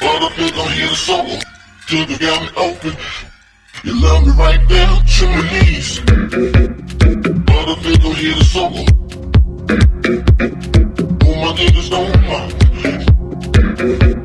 But 0.00 0.22
a 0.22 0.28
nigga 0.36 0.64
hear 0.76 0.88
the 0.88 0.96
solo. 0.96 1.38
Sugar 1.86 2.18
got 2.18 2.38
me 2.42 2.48
open. 2.56 2.92
You 3.82 3.94
love 4.02 4.26
me 4.26 4.32
right 4.32 4.68
down 4.68 5.02
to 5.02 5.26
my 5.26 5.42
knees. 5.50 6.00
But 7.48 7.66
a 7.72 7.76
nigga 7.86 8.10
hear 8.20 8.34
the 8.34 8.44
solo. 8.44 8.84
All 11.24 11.36
my 11.44 11.50
niggas 11.58 11.88
don't 11.88 12.20
mind. 12.28 14.19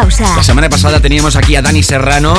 La 0.00 0.42
semana 0.42 0.70
pasada 0.70 0.98
teníamos 0.98 1.36
aquí 1.36 1.56
a 1.56 1.62
Dani 1.62 1.82
Serrano 1.82 2.32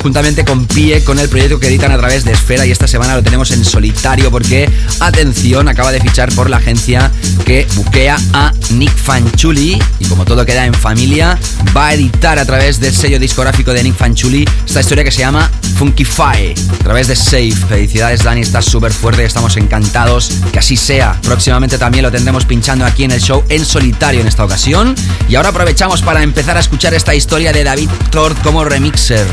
juntamente 0.00 0.44
con 0.44 0.66
Pie 0.66 1.02
con 1.02 1.18
el 1.18 1.28
proyecto 1.28 1.58
que 1.58 1.66
editan 1.66 1.90
a 1.90 1.98
través 1.98 2.24
de 2.24 2.30
Esfera 2.30 2.64
y 2.64 2.70
esta 2.70 2.86
semana 2.86 3.16
lo 3.16 3.24
tenemos 3.24 3.50
en 3.50 3.64
solitario 3.64 4.30
porque, 4.30 4.70
atención, 5.00 5.66
acaba 5.66 5.90
de 5.90 6.00
fichar 6.00 6.32
por 6.34 6.48
la 6.48 6.58
agencia 6.58 7.10
que 7.44 7.66
buquea 7.74 8.16
a 8.34 8.52
Nick 8.70 8.96
Fanchuli 8.96 9.82
y 9.98 10.04
como 10.04 10.24
todo 10.24 10.46
queda 10.46 10.64
en 10.64 10.74
familia, 10.74 11.36
va 11.76 11.88
a 11.88 11.94
editar 11.94 12.38
a 12.38 12.44
través 12.44 12.78
del 12.78 12.94
sello 12.94 13.18
discográfico 13.18 13.72
de 13.72 13.82
Nick 13.82 13.96
Fanchuli 13.96 14.48
esta 14.64 14.80
historia 14.80 15.02
que 15.02 15.10
se 15.10 15.18
llama 15.18 15.50
Funkify 15.76 16.54
a 16.72 16.84
través 16.84 17.08
de 17.08 17.16
Safe. 17.16 17.52
Felicidades 17.68 18.22
Dani, 18.22 18.42
estás 18.42 18.64
súper 18.64 18.92
fuerte 18.92 19.24
estamos 19.24 19.56
encantados 19.56 20.30
que 20.52 20.60
así 20.60 20.76
sea. 20.76 21.18
Próximamente 21.22 21.78
también 21.78 22.04
lo 22.04 22.12
tendremos 22.12 22.44
pinchando 22.44 22.84
aquí 22.84 23.02
en 23.02 23.10
el 23.10 23.20
show 23.20 23.42
en 23.48 23.64
solitario 23.64 24.20
en 24.20 24.28
esta 24.28 24.44
ocasión. 24.44 24.94
Y 25.28 25.36
ahora 25.36 25.50
aprovechamos 25.50 26.00
para 26.00 26.22
empezar 26.22 26.56
a 26.56 26.60
escuchar 26.60 26.94
esta 26.94 27.14
historia 27.14 27.52
de 27.52 27.62
David 27.62 27.90
Thor 28.10 28.34
como 28.36 28.64
remixer. 28.64 29.26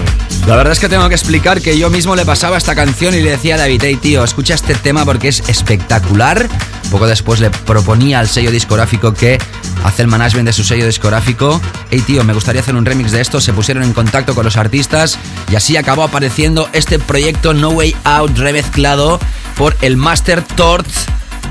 La 0.45 0.57
verdad 0.57 0.73
es 0.73 0.79
que 0.79 0.89
tengo 0.89 1.07
que 1.07 1.15
explicar 1.15 1.61
que 1.61 1.77
yo 1.77 1.89
mismo 1.89 2.17
le 2.17 2.25
pasaba 2.25 2.57
esta 2.57 2.75
canción 2.75 3.15
y 3.15 3.21
le 3.21 3.31
decía 3.31 3.55
a 3.55 3.59
David, 3.59 3.81
hey 3.83 3.97
tío, 4.01 4.23
escucha 4.23 4.55
este 4.55 4.75
tema 4.75 5.05
porque 5.05 5.29
es 5.29 5.47
espectacular. 5.47 6.49
Poco 6.91 7.07
después 7.07 7.39
le 7.39 7.49
proponía 7.49 8.19
al 8.19 8.27
sello 8.27 8.51
discográfico 8.51 9.13
que 9.13 9.39
hace 9.85 10.01
el 10.01 10.09
management 10.09 10.47
de 10.47 10.53
su 10.53 10.65
sello 10.65 10.85
discográfico. 10.85 11.61
Hey 11.89 12.03
tío, 12.05 12.25
me 12.25 12.33
gustaría 12.33 12.61
hacer 12.61 12.75
un 12.75 12.85
remix 12.85 13.13
de 13.13 13.21
esto. 13.21 13.39
Se 13.39 13.53
pusieron 13.53 13.83
en 13.83 13.93
contacto 13.93 14.35
con 14.35 14.43
los 14.43 14.57
artistas 14.57 15.17
y 15.49 15.55
así 15.55 15.77
acabó 15.77 16.03
apareciendo 16.03 16.69
este 16.73 16.99
proyecto 16.99 17.53
No 17.53 17.69
Way 17.69 17.95
Out 18.03 18.37
remezclado 18.37 19.19
por 19.57 19.77
el 19.81 19.95
Master 19.95 20.43
Tort. 20.43 20.87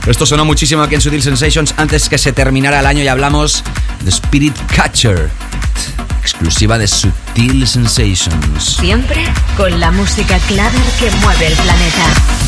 Esto 0.06 0.26
sonó 0.26 0.44
muchísimo 0.44 0.82
aquí 0.82 0.96
en 0.96 1.00
Sutil 1.00 1.22
Sensations 1.22 1.72
antes 1.78 2.10
que 2.10 2.18
se 2.18 2.32
terminara 2.32 2.80
el 2.80 2.86
año 2.86 3.02
y 3.02 3.08
hablamos 3.08 3.64
de 4.04 4.10
Spirit 4.10 4.54
Catcher 4.74 5.30
exclusiva 6.20 6.78
de 6.78 6.86
Sutil 6.86 7.66
Sensations. 7.66 8.76
Siempre 8.80 9.24
con 9.56 9.78
la 9.80 9.90
música 9.90 10.38
clave 10.46 10.78
que 10.98 11.10
mueve 11.22 11.46
el 11.48 11.54
planeta. 11.54 12.43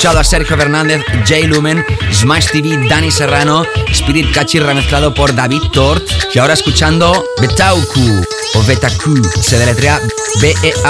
Escuchado 0.00 0.20
a 0.20 0.24
Sergio 0.24 0.56
Fernández, 0.56 1.04
Jay 1.26 1.46
Lumen, 1.46 1.84
Smash 2.10 2.46
TV, 2.52 2.88
Dani 2.88 3.10
Serrano, 3.10 3.66
Spirit 3.90 4.32
Catchy 4.32 4.58
remezclado 4.58 5.12
por 5.12 5.34
David 5.34 5.60
Tort 5.74 6.02
y 6.34 6.38
ahora 6.38 6.54
escuchando 6.54 7.22
Betauku 7.38 8.24
o 8.60 8.64
Betaku, 8.64 9.14
se 9.40 9.58
deletrea 9.58 10.00
B-E-A-T-A-U-C-U-E 10.40 10.82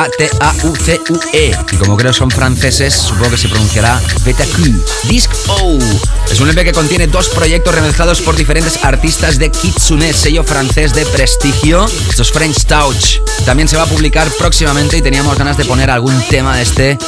y 1.73 1.77
como 1.77 1.97
creo 1.97 2.13
son 2.13 2.31
franceses, 2.31 2.93
supongo 2.95 3.31
que 3.31 3.39
se 3.39 3.49
pronunciará 3.49 4.01
Betaku. 4.25 4.63
Disc 5.09 5.31
O 5.49 5.79
es 6.31 6.41
un 6.41 6.51
EP 6.51 6.65
que 6.65 6.73
contiene 6.73 7.07
dos 7.07 7.29
proyectos 7.29 7.75
remezclados 7.75 8.21
por 8.21 8.37
diferentes 8.37 8.85
artistas 8.85 9.39
de 9.39 9.51
Kitsune, 9.51 10.13
sello 10.13 10.45
francés 10.45 10.95
de 10.95 11.07
prestigio. 11.07 11.87
Esto 12.09 12.23
es 12.23 12.31
French 12.31 12.67
Touch. 12.67 13.19
También 13.45 13.69
se 13.69 13.77
va 13.77 13.83
a 13.85 13.87
publicar 13.87 14.29
próximamente 14.39 14.99
y 14.99 15.03
teníamos 15.03 15.37
ganas 15.37 15.57
de 15.57 15.65
poner 15.65 15.91
algún 15.91 16.21
tema 16.29 16.57
de 16.57 16.63
este 16.63 16.99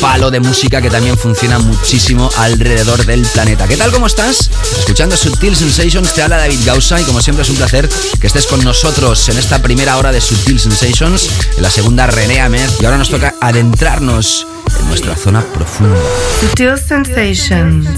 palo 0.00 0.30
de 0.30 0.40
música 0.40 0.80
que 0.80 0.88
también 0.88 1.18
funciona 1.18 1.58
muchísimo 1.58 2.30
alrededor 2.38 3.04
del 3.04 3.22
planeta. 3.26 3.68
¿Qué 3.68 3.76
tal? 3.76 3.92
¿Cómo 3.92 4.06
estás? 4.06 4.50
Escuchando 4.78 5.16
Subtil 5.16 5.54
Sensations 5.54 6.14
te 6.14 6.22
habla 6.22 6.38
David 6.38 6.60
Gausa 6.64 7.00
y 7.00 7.04
como 7.04 7.20
siempre 7.20 7.42
es 7.42 7.50
un 7.50 7.56
placer 7.56 7.88
que 8.18 8.26
estés 8.26 8.46
con 8.46 8.64
nosotros 8.64 9.28
en 9.28 9.38
esta 9.38 9.60
primera 9.60 9.98
hora 9.98 10.09
de 10.12 10.20
Subtil 10.20 10.58
Sensations, 10.58 11.30
en 11.56 11.62
la 11.62 11.70
segunda 11.70 12.06
René 12.06 12.40
Ahmed 12.40 12.68
y 12.80 12.84
ahora 12.84 12.98
nos 12.98 13.10
toca 13.10 13.34
adentrarnos 13.40 14.46
en 14.80 14.88
nuestra 14.88 15.14
zona 15.16 15.40
profunda. 15.40 15.96
Subtil 16.40 16.78
Sensations. 16.78 17.88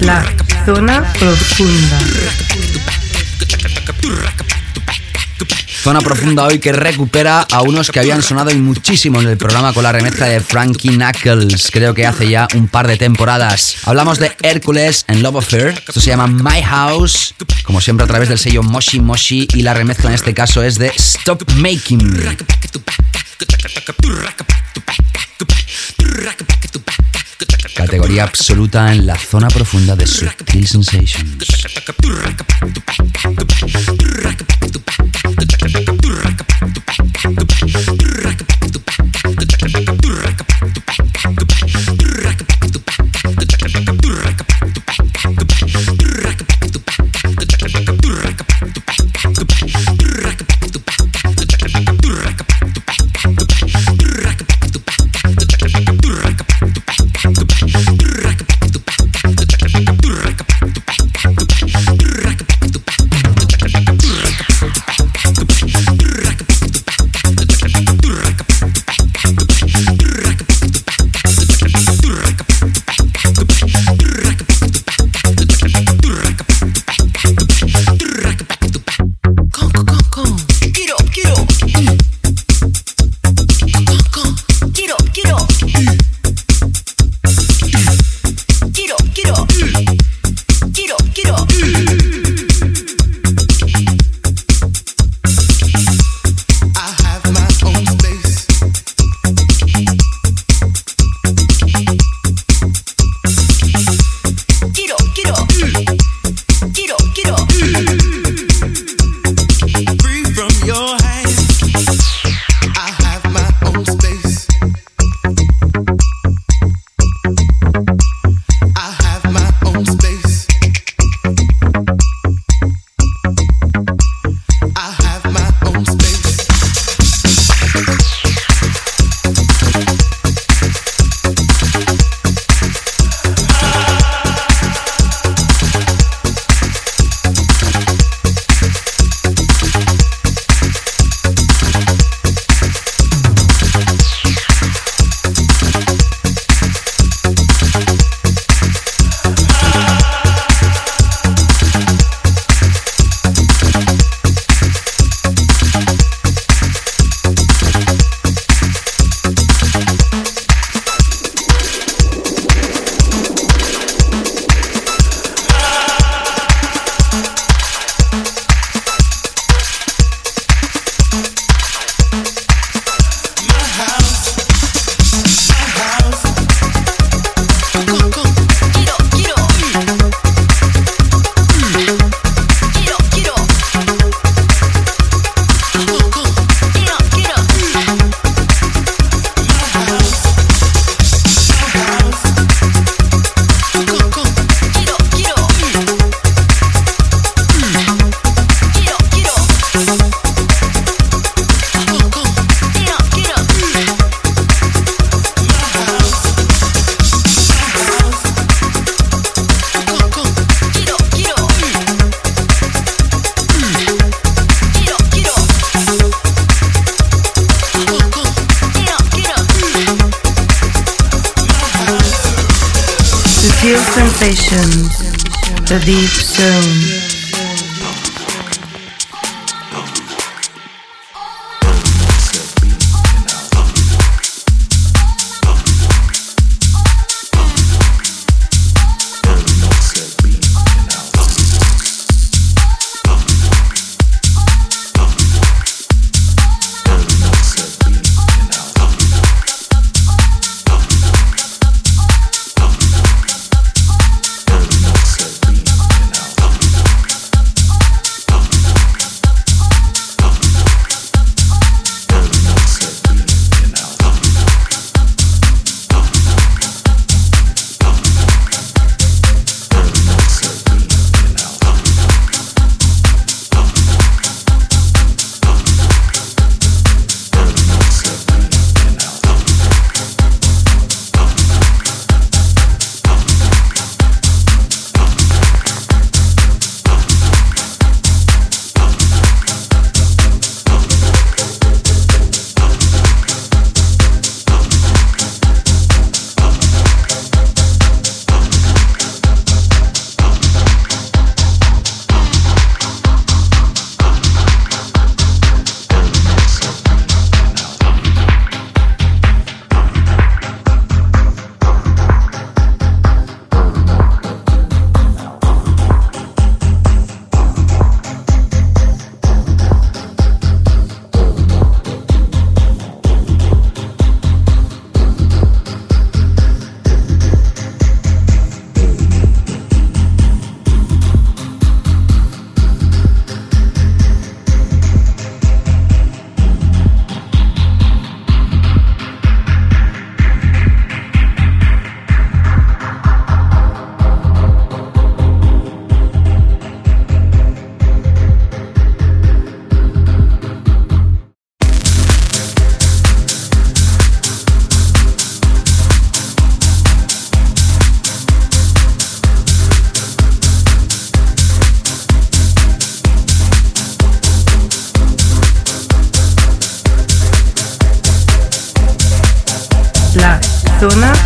La 0.00 0.24
zona 0.66 1.12
profunda. 1.12 1.98
Zona 5.46 6.00
profunda 6.00 6.44
hoy 6.44 6.58
que 6.58 6.72
recupera 6.72 7.40
a 7.42 7.62
unos 7.62 7.90
que 7.90 8.00
habían 8.00 8.22
sonado 8.22 8.50
muchísimo 8.56 9.20
en 9.20 9.28
el 9.28 9.36
programa 9.36 9.72
con 9.72 9.82
la 9.82 9.92
remezcla 9.92 10.26
de 10.26 10.40
Frankie 10.40 10.90
Knuckles, 10.90 11.70
creo 11.72 11.94
que 11.94 12.06
hace 12.06 12.28
ya 12.28 12.48
un 12.54 12.68
par 12.68 12.86
de 12.86 12.96
temporadas. 12.96 13.76
Hablamos 13.84 14.18
de 14.18 14.32
Hércules 14.42 15.04
en 15.08 15.22
Love 15.22 15.36
Affair, 15.36 15.68
esto 15.86 16.00
se 16.00 16.08
llama 16.08 16.26
My 16.26 16.62
House, 16.62 17.34
como 17.64 17.80
siempre 17.80 18.04
a 18.04 18.08
través 18.08 18.28
del 18.28 18.38
sello 18.38 18.62
Moshi 18.62 19.00
Moshi 19.00 19.48
y 19.54 19.62
la 19.62 19.74
remezcla 19.74 20.10
en 20.10 20.14
este 20.14 20.34
caso 20.34 20.62
es 20.62 20.78
de 20.78 20.88
Stop 20.96 21.50
Making. 21.56 22.36
Categoría 27.74 28.24
absoluta 28.24 28.92
en 28.92 29.06
la 29.06 29.16
zona 29.16 29.48
profunda 29.48 29.96
de 29.96 30.06
Subtil 30.06 30.66
Sensations. 30.68 31.38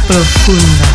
Profunda. 0.06 0.86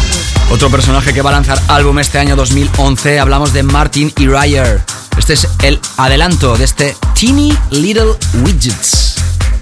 Otro 0.51 0.69
personaje 0.69 1.13
que 1.13 1.21
va 1.21 1.29
a 1.29 1.33
lanzar 1.33 1.61
álbum 1.67 1.99
este 1.99 2.19
año 2.19 2.35
2011, 2.35 3.19
hablamos 3.19 3.53
de 3.53 3.63
Martin 3.63 4.11
y 4.17 4.27
Ryer. 4.27 4.81
Este 5.17 5.33
es 5.33 5.47
el 5.63 5.79
adelanto 5.97 6.57
de 6.57 6.65
este 6.65 6.95
Teeny 7.19 7.55
Little 7.71 8.13
Widgets. 8.43 9.15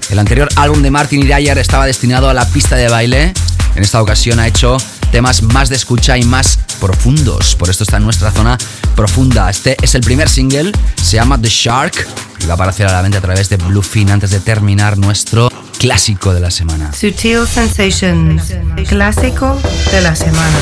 El 0.10 0.20
anterior 0.20 0.48
álbum 0.56 0.82
de 0.82 0.92
Martin 0.92 1.24
y 1.24 1.28
Ryer 1.28 1.58
estaba 1.58 1.86
destinado 1.86 2.30
a 2.30 2.34
la 2.34 2.46
pista 2.48 2.76
de 2.76 2.88
baile. 2.88 3.34
En 3.76 3.84
esta 3.84 4.02
ocasión 4.02 4.40
ha 4.40 4.48
hecho 4.48 4.78
temas 5.12 5.42
más 5.42 5.70
de 5.70 5.76
escucha 5.76 6.18
y 6.18 6.24
más 6.24 6.60
profundos. 6.80 7.56
Por 7.56 7.70
esto 7.70 7.84
está 7.84 7.98
en 7.98 8.04
nuestra 8.04 8.32
zona 8.32 8.58
profunda. 8.96 9.50
Este 9.50 9.78
es 9.82 9.96
el 9.96 10.02
primer 10.02 10.30
single, 10.30 10.72
se 11.02 11.18
llama 11.18 11.40
The 11.40 11.50
Shark 11.50 12.08
y 12.40 12.46
va 12.46 12.54
a 12.54 12.56
aparecer 12.56 12.88
a 12.88 12.92
la 12.92 13.02
venta 13.02 13.18
a 13.18 13.22
través 13.22 13.50
de 13.50 13.58
Bluefin 13.58 14.12
antes 14.12 14.32
de 14.32 14.40
terminar 14.40 14.98
nuestro 14.98 15.50
clásico 15.78 16.34
de 16.34 16.40
la 16.40 16.52
semana. 16.52 16.92
Sutil 16.94 17.48
Sensations, 17.48 18.54
clásico 18.88 19.60
de 19.92 20.02
la 20.02 20.16
semana. 20.16 20.58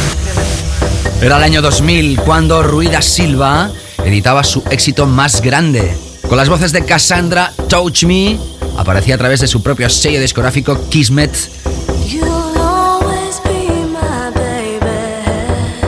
Era 1.22 1.38
el 1.38 1.44
año 1.44 1.62
2000 1.62 2.20
cuando 2.20 2.62
Ruida 2.62 3.02
Silva 3.02 3.72
editaba 4.04 4.44
su 4.44 4.64
éxito 4.70 5.06
más 5.08 5.42
grande. 5.42 5.96
Con 6.28 6.38
las 6.38 6.50
voces 6.50 6.72
de 6.72 6.86
Cassandra 6.86 7.54
Touch 7.70 8.04
Me, 8.04 8.38
aparecía 8.78 9.16
a 9.16 9.18
través 9.18 9.40
de 9.40 9.48
su 9.48 9.62
propio 9.64 9.90
sello 9.90 10.20
discográfico 10.20 10.90
Kismet 10.90 11.50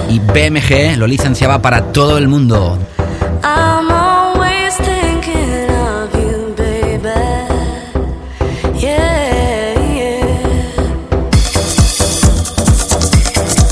y 0.09 0.19
BMG 0.19 0.97
lo 0.97 1.07
licenciaba 1.07 1.61
para 1.61 1.91
todo 1.91 2.17
el 2.17 2.27
mundo. 2.27 2.77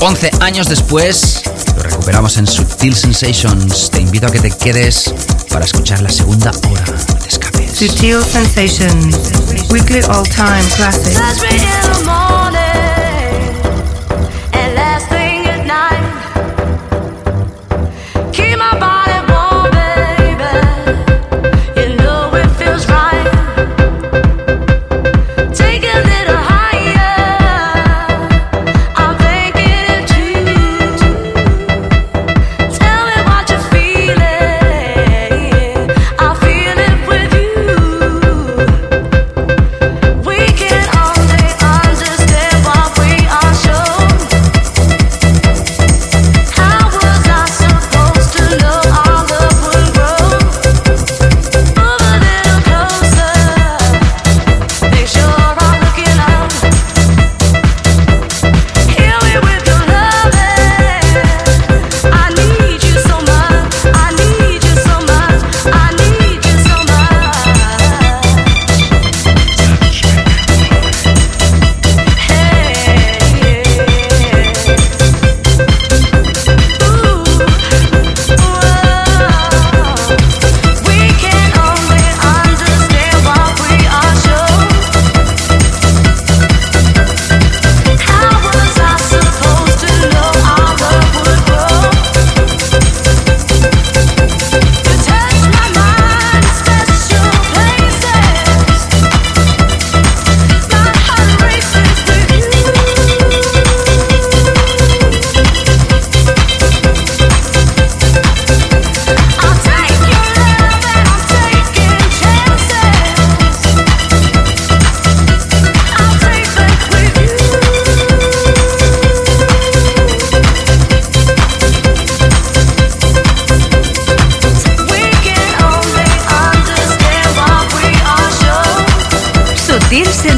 11 0.06 0.30
años 0.38 0.68
después, 0.68 1.42
lo 1.76 1.82
recuperamos 1.82 2.36
en 2.36 2.46
Subtil 2.46 2.94
Sensations. 2.94 3.90
Te 3.90 4.00
invito 4.00 4.28
a 4.28 4.30
que 4.30 4.38
te 4.38 4.52
quedes 4.52 5.12
para 5.50 5.64
escuchar 5.64 6.00
la 6.00 6.10
segunda 6.10 6.52
hora. 6.70 6.84
No 7.08 7.14
te 7.16 7.28
escapes. 7.28 7.72
Sutil 7.72 8.22
Sensations, 8.22 9.16
weekly 9.68 10.02
all-time 10.02 10.62
classic. 10.76 11.16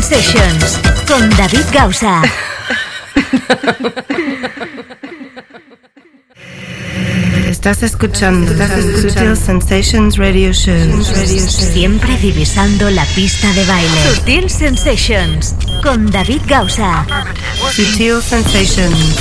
Sutil 0.08 0.22
Sensations 0.22 0.78
con 1.06 1.28
David 1.36 1.64
Gausa. 1.70 2.22
Estás 7.46 7.82
escuchando 7.82 8.50
Sutil 9.02 9.36
Sensations 9.36 10.16
Radio 10.16 10.52
Show. 10.54 11.04
Siempre 11.04 12.16
divisando 12.16 12.88
la 12.90 13.04
pista 13.14 13.52
de 13.52 13.64
baile. 13.66 14.14
Sutil 14.14 14.48
Sensations 14.48 15.54
con 15.82 16.10
David 16.10 16.40
Gausa. 16.48 17.06
Sutil 17.70 18.22
Sensations. 18.22 19.14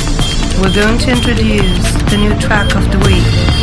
We're 0.61 0.73
going 0.73 0.97
to 0.99 1.11
introduce 1.11 1.91
the 2.09 2.17
new 2.17 2.33
track 2.39 2.73
of 2.75 2.89
the 2.91 2.97
week. 2.99 3.56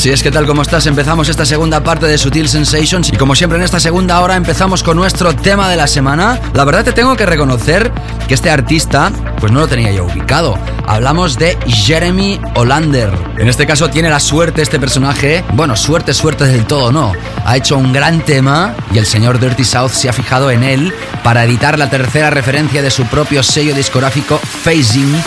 Así 0.00 0.08
es 0.08 0.22
que 0.22 0.30
tal 0.30 0.46
como 0.46 0.62
estás, 0.62 0.86
empezamos 0.86 1.28
esta 1.28 1.44
segunda 1.44 1.84
parte 1.84 2.06
de 2.06 2.16
Sutil 2.16 2.48
Sensations 2.48 3.10
y 3.12 3.18
como 3.18 3.34
siempre 3.34 3.58
en 3.58 3.64
esta 3.64 3.78
segunda 3.78 4.18
hora 4.20 4.34
empezamos 4.34 4.82
con 4.82 4.96
nuestro 4.96 5.36
tema 5.36 5.68
de 5.68 5.76
la 5.76 5.86
semana. 5.86 6.40
La 6.54 6.64
verdad 6.64 6.84
te 6.84 6.94
tengo 6.94 7.14
que 7.16 7.26
reconocer 7.26 7.92
que 8.26 8.32
este 8.32 8.48
artista 8.48 9.12
pues 9.38 9.52
no 9.52 9.60
lo 9.60 9.68
tenía 9.68 9.92
yo 9.92 10.06
ubicado. 10.06 10.58
Hablamos 10.86 11.36
de 11.36 11.58
Jeremy 11.66 12.40
Olander. 12.54 13.12
En 13.36 13.46
este 13.46 13.66
caso 13.66 13.90
tiene 13.90 14.08
la 14.08 14.20
suerte 14.20 14.62
este 14.62 14.80
personaje, 14.80 15.44
bueno, 15.52 15.76
suerte, 15.76 16.14
suerte 16.14 16.46
del 16.46 16.64
todo 16.64 16.90
no. 16.90 17.12
Ha 17.44 17.58
hecho 17.58 17.76
un 17.76 17.92
gran 17.92 18.24
tema 18.24 18.74
y 18.94 18.96
el 18.96 19.04
señor 19.04 19.38
Dirty 19.38 19.64
South 19.64 19.90
se 19.90 20.08
ha 20.08 20.14
fijado 20.14 20.50
en 20.50 20.64
él 20.64 20.94
para 21.22 21.44
editar 21.44 21.78
la 21.78 21.90
tercera 21.90 22.30
referencia 22.30 22.80
de 22.80 22.90
su 22.90 23.04
propio 23.04 23.42
sello 23.42 23.74
discográfico 23.74 24.40
Phasing 24.64 25.22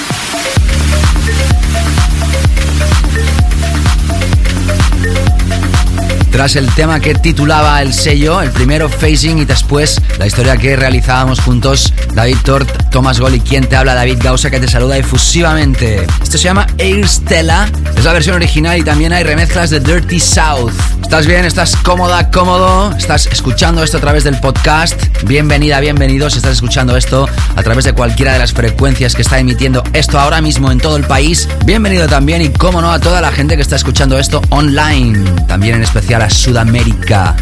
El 6.43 6.67
tema 6.75 6.99
que 6.99 7.15
titulaba 7.15 7.81
el 7.81 7.93
sello, 7.93 8.41
el 8.41 8.51
primero 8.51 8.89
Facing 8.89 9.37
y 9.37 9.45
después 9.45 9.99
la 10.19 10.27
historia 10.27 10.57
que 10.57 10.75
realizábamos 10.75 11.39
juntos, 11.39 11.93
David 12.13 12.35
Tort, 12.43 12.89
Thomas 12.91 13.17
Gol 13.17 13.35
y 13.35 13.39
quien 13.39 13.65
te 13.65 13.77
habla, 13.77 13.95
David 13.95 14.17
Gausa, 14.21 14.51
que 14.51 14.59
te 14.59 14.67
saluda 14.67 14.97
efusivamente. 14.97 16.05
Esto 16.21 16.37
se 16.37 16.43
llama 16.43 16.67
Air 16.77 17.07
Stella, 17.07 17.69
es 17.95 18.03
la 18.03 18.11
versión 18.11 18.35
original 18.35 18.77
y 18.77 18.83
también 18.83 19.13
hay 19.13 19.23
remezclas 19.23 19.69
de 19.69 19.79
Dirty 19.79 20.19
South. 20.19 20.73
¿Estás 21.14 21.28
bien? 21.28 21.45
¿Estás 21.45 21.76
cómoda, 21.76 22.32
cómodo? 22.32 22.91
¿Estás 22.97 23.28
escuchando 23.28 23.84
esto 23.84 23.97
a 23.97 24.01
través 24.01 24.24
del 24.24 24.39
podcast? 24.39 24.99
Bienvenida, 25.26 25.80
bienvenido 25.80 26.28
si 26.32 26.38
estás 26.38 26.53
escuchando 26.53 26.97
esto 26.97 27.30
a 27.55 27.61
través 27.61 27.86
de 27.86 27.93
cualquiera 27.93 28.34
de 28.34 28.39
las 28.39 28.51
frecuencias 28.51 29.14
que 29.14 29.22
está 29.22 29.38
emitiendo 29.38 29.84
esto 29.93 30.20
ahora 30.20 30.41
mismo 30.41 30.72
en 30.72 30.80
todo 30.80 30.97
el 30.97 31.03
país. 31.03 31.47
Bienvenido 31.66 32.07
también 32.07 32.41
y, 32.41 32.49
cómo 32.49 32.82
no, 32.82 32.91
a 32.91 32.99
toda 32.99 33.22
la 33.22 33.32
gente 33.32 33.55
que 33.55 33.61
está 33.61 33.76
escuchando 33.76 34.18
esto 34.18 34.41
online. 34.49 35.24
También 35.47 35.76
en 35.76 35.84
especial 35.84 36.24
a 36.24 36.32
Sudamérica. 36.32 37.36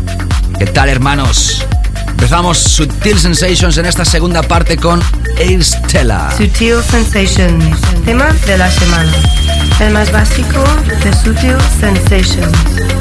¿Qué 0.60 0.66
tal, 0.66 0.90
hermanos? 0.90 1.66
Empezamos 2.10 2.58
Sutil 2.58 3.18
Sensations 3.18 3.78
en 3.78 3.86
esta 3.86 4.04
segunda 4.04 4.44
parte 4.44 4.76
con 4.76 5.02
Air 5.38 5.64
Stella. 5.64 6.30
Sutil 6.36 6.84
Sensations, 6.84 7.80
tema 8.04 8.34
de 8.46 8.58
la 8.58 8.70
semana. 8.70 9.14
El 9.80 9.94
más 9.94 10.12
básico 10.12 10.62
de 11.06 11.14
Sutil 11.14 11.56
Sensations. 11.80 13.01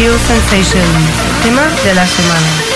Sutil 0.00 0.18
Sensations, 0.18 1.10
tema 1.42 1.62
de 1.84 1.94
la 1.94 2.06
semana. 2.06 2.69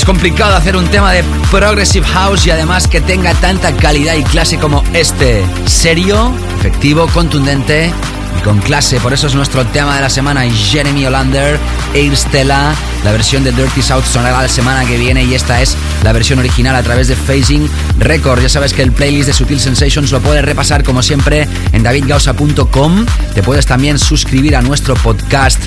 Es 0.00 0.06
complicado 0.06 0.56
hacer 0.56 0.76
un 0.76 0.86
tema 0.86 1.12
de 1.12 1.22
Progressive 1.50 2.06
House 2.06 2.46
y 2.46 2.50
además 2.50 2.88
que 2.88 3.02
tenga 3.02 3.34
tanta 3.34 3.70
calidad 3.76 4.14
y 4.14 4.22
clase 4.22 4.56
como 4.56 4.82
este. 4.94 5.44
Serio, 5.66 6.32
efectivo, 6.58 7.06
contundente 7.08 7.92
y 8.38 8.42
con 8.42 8.60
clase. 8.60 8.98
Por 8.98 9.12
eso 9.12 9.26
es 9.26 9.34
nuestro 9.34 9.66
tema 9.66 9.96
de 9.96 10.00
la 10.00 10.08
semana. 10.08 10.50
Jeremy 10.50 11.04
Olander, 11.04 11.58
Air 11.92 12.16
Stella. 12.16 12.74
La 13.04 13.12
versión 13.12 13.44
de 13.44 13.52
Dirty 13.52 13.82
South 13.82 14.04
sonará 14.04 14.40
la 14.40 14.48
semana 14.48 14.86
que 14.86 14.96
viene 14.96 15.22
y 15.22 15.34
esta 15.34 15.60
es 15.60 15.76
la 16.02 16.14
versión 16.14 16.38
original 16.38 16.76
a 16.76 16.82
través 16.82 17.08
de 17.08 17.14
Phasing 17.14 17.68
Record. 17.98 18.40
Ya 18.40 18.48
sabes 18.48 18.72
que 18.72 18.82
el 18.82 18.92
playlist 18.92 19.26
de 19.26 19.34
Sutil 19.34 19.60
Sensations 19.60 20.12
lo 20.12 20.20
puedes 20.20 20.42
repasar 20.42 20.82
como 20.82 21.02
siempre 21.02 21.46
en 21.72 21.82
davidgausa.com. 21.82 23.04
Te 23.34 23.42
puedes 23.42 23.66
también 23.66 23.98
suscribir 23.98 24.56
a 24.56 24.62
nuestro 24.62 24.94
podcast 24.94 25.60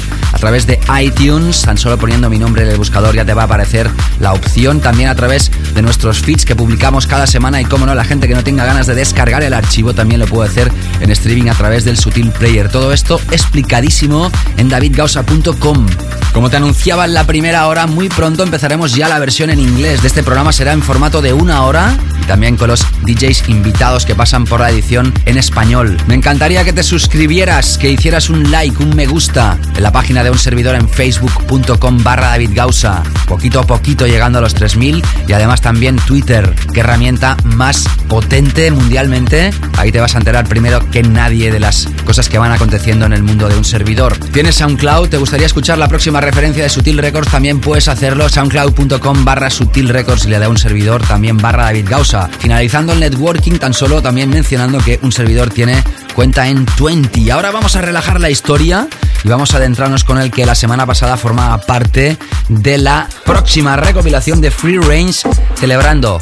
través 0.43 0.67
de 0.67 0.77
iTunes, 1.01 1.61
tan 1.61 1.77
solo 1.77 1.97
poniendo 1.97 2.29
mi 2.29 2.37
nombre 2.37 2.63
en 2.63 2.69
el 2.69 2.77
buscador 2.77 3.15
ya 3.15 3.23
te 3.23 3.33
va 3.33 3.43
a 3.43 3.45
aparecer 3.45 3.89
la 4.19 4.33
opción, 4.33 4.81
también 4.81 5.07
a 5.07 5.15
través 5.15 5.49
de 5.73 5.81
nuestros 5.81 6.19
feeds 6.19 6.43
que 6.43 6.53
publicamos 6.53 7.07
cada 7.07 7.27
semana 7.27 7.61
y 7.61 7.63
como 7.63 7.85
no, 7.85 7.95
la 7.95 8.03
gente 8.03 8.27
que 8.27 8.35
no 8.35 8.43
tenga 8.43 8.65
ganas 8.65 8.85
de 8.85 8.93
descargar 8.93 9.41
el 9.41 9.53
archivo 9.53 9.93
también 9.93 10.19
lo 10.19 10.25
puede 10.25 10.49
hacer 10.49 10.69
en 10.99 11.11
streaming 11.11 11.49
a 11.49 11.53
través 11.53 11.85
del 11.85 11.97
Sutil 11.97 12.29
Player. 12.31 12.67
Todo 12.67 12.91
esto 12.91 13.21
explicadísimo 13.31 14.29
en 14.57 14.67
davidgausa.com. 14.67 15.87
Como 16.33 16.49
te 16.49 16.57
anunciaba 16.57 17.05
en 17.05 17.13
la 17.13 17.23
primera 17.23 17.65
hora, 17.67 17.87
muy 17.87 18.09
pronto 18.09 18.43
empezaremos 18.43 18.95
ya 18.95 19.07
la 19.07 19.19
versión 19.19 19.49
en 19.49 19.59
inglés 19.59 20.01
de 20.01 20.09
este 20.09 20.23
programa. 20.23 20.51
Será 20.51 20.73
en 20.73 20.81
formato 20.81 21.21
de 21.21 21.31
una 21.31 21.63
hora 21.63 21.97
y 22.23 22.25
también 22.25 22.57
con 22.57 22.69
los 22.69 22.85
DJs 23.03 23.49
invitados 23.49 24.05
que 24.05 24.15
pasan 24.15 24.45
por 24.45 24.61
la 24.61 24.69
edición 24.69 25.13
en 25.25 25.37
español. 25.37 25.97
Me 26.07 26.15
encantaría 26.15 26.63
que 26.63 26.73
te 26.73 26.83
suscribieras, 26.83 27.77
que 27.77 27.91
hicieras 27.91 28.29
un 28.29 28.51
like, 28.51 28.81
un 28.81 28.95
me 28.95 29.05
gusta 29.05 29.59
en 29.75 29.83
la 29.83 29.91
página 29.91 30.23
de 30.23 30.31
un 30.31 30.37
servidor 30.37 30.75
en 30.75 30.89
facebook.com 30.89 32.03
barra 32.03 32.29
David 32.29 32.51
Gausa. 32.53 33.03
Poquito 33.27 33.59
a 33.59 33.63
poquito 33.63 34.05
llegando 34.05 34.39
a 34.39 34.41
los 34.41 34.53
3000 34.53 35.03
y 35.27 35.33
además 35.33 35.61
también 35.61 35.95
Twitter, 35.97 36.53
qué 36.73 36.81
herramienta 36.81 37.37
más 37.43 37.87
potente 38.07 38.71
mundialmente. 38.71 39.51
Ahí 39.77 39.91
te 39.91 39.99
vas 39.99 40.15
a 40.15 40.19
enterar 40.19 40.47
primero 40.47 40.89
que 40.91 41.03
nadie 41.03 41.51
de 41.51 41.59
las 41.59 41.87
cosas 42.05 42.29
que 42.29 42.37
van 42.37 42.51
aconteciendo 42.51 43.05
en 43.05 43.13
el 43.13 43.23
mundo 43.23 43.49
de 43.49 43.57
un 43.57 43.65
servidor. 43.65 44.17
¿Tienes 44.31 44.55
SoundCloud? 44.55 45.09
¿Te 45.09 45.17
gustaría 45.17 45.45
escuchar 45.45 45.77
la 45.77 45.87
próxima 45.87 46.21
referencia 46.21 46.63
de 46.63 46.69
Sutil 46.69 46.97
Records? 46.97 47.31
También 47.31 47.59
puedes 47.59 47.87
hacerlo 47.87 48.29
soundcloud.com 48.29 49.25
barra 49.25 49.49
Sutil 49.49 49.89
Records 49.89 50.25
y 50.25 50.29
le 50.29 50.39
da 50.39 50.49
un 50.49 50.57
servidor 50.57 51.03
también 51.03 51.37
barra 51.37 51.65
David 51.65 51.87
Gausa. 51.89 52.29
Finalizando 52.39 52.93
el 52.93 52.99
networking 52.99 53.53
tan 53.53 53.73
solo 53.73 54.01
también 54.01 54.29
mencionando 54.29 54.79
que 54.79 54.99
un 55.01 55.11
servidor 55.11 55.49
tiene 55.49 55.81
cuenta 56.13 56.47
en 56.47 56.65
20. 56.79 57.31
Ahora 57.31 57.51
vamos 57.51 57.75
a 57.75 57.81
relajar 57.81 58.19
la 58.19 58.29
historia 58.29 58.87
y 59.23 59.29
vamos 59.29 59.53
a 59.53 59.57
adentrarnos 59.57 60.03
con 60.03 60.19
el 60.19 60.31
que 60.31 60.45
la 60.45 60.55
semana 60.55 60.85
pasada 60.85 61.17
formaba 61.17 61.59
parte 61.59 62.17
de 62.49 62.77
la 62.77 63.07
próxima 63.25 63.75
recopilación 63.75 64.41
de 64.41 64.51
Free 64.51 64.77
Range 64.77 65.21
celebrando 65.55 66.21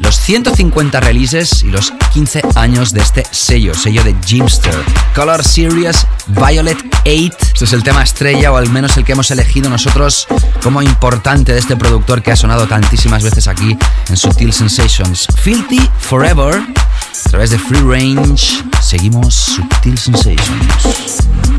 los 0.00 0.16
150 0.16 1.00
releases 1.00 1.62
y 1.62 1.66
los 1.66 1.92
15 2.12 2.42
años 2.54 2.92
de 2.92 3.00
este 3.00 3.24
sello, 3.30 3.74
sello 3.74 4.02
de 4.04 4.14
Jimster. 4.24 4.74
Color 5.14 5.42
Series 5.42 6.06
Violet 6.28 6.78
8. 7.04 7.36
Este 7.54 7.64
es 7.64 7.72
el 7.72 7.82
tema 7.82 8.02
estrella, 8.02 8.52
o 8.52 8.56
al 8.56 8.70
menos 8.70 8.96
el 8.96 9.04
que 9.04 9.12
hemos 9.12 9.30
elegido 9.30 9.68
nosotros 9.68 10.26
como 10.62 10.82
importante 10.82 11.52
de 11.52 11.58
este 11.58 11.76
productor 11.76 12.22
que 12.22 12.32
ha 12.32 12.36
sonado 12.36 12.66
tantísimas 12.66 13.22
veces 13.22 13.48
aquí 13.48 13.76
en 14.08 14.16
Sutil 14.16 14.52
Sensations. 14.52 15.26
Filthy 15.42 15.90
Forever. 15.98 16.62
A 17.26 17.30
través 17.30 17.50
de 17.50 17.58
Free 17.58 17.80
Range, 17.80 18.64
seguimos 18.80 19.34
Sutil 19.34 19.98
Sensations. 19.98 21.57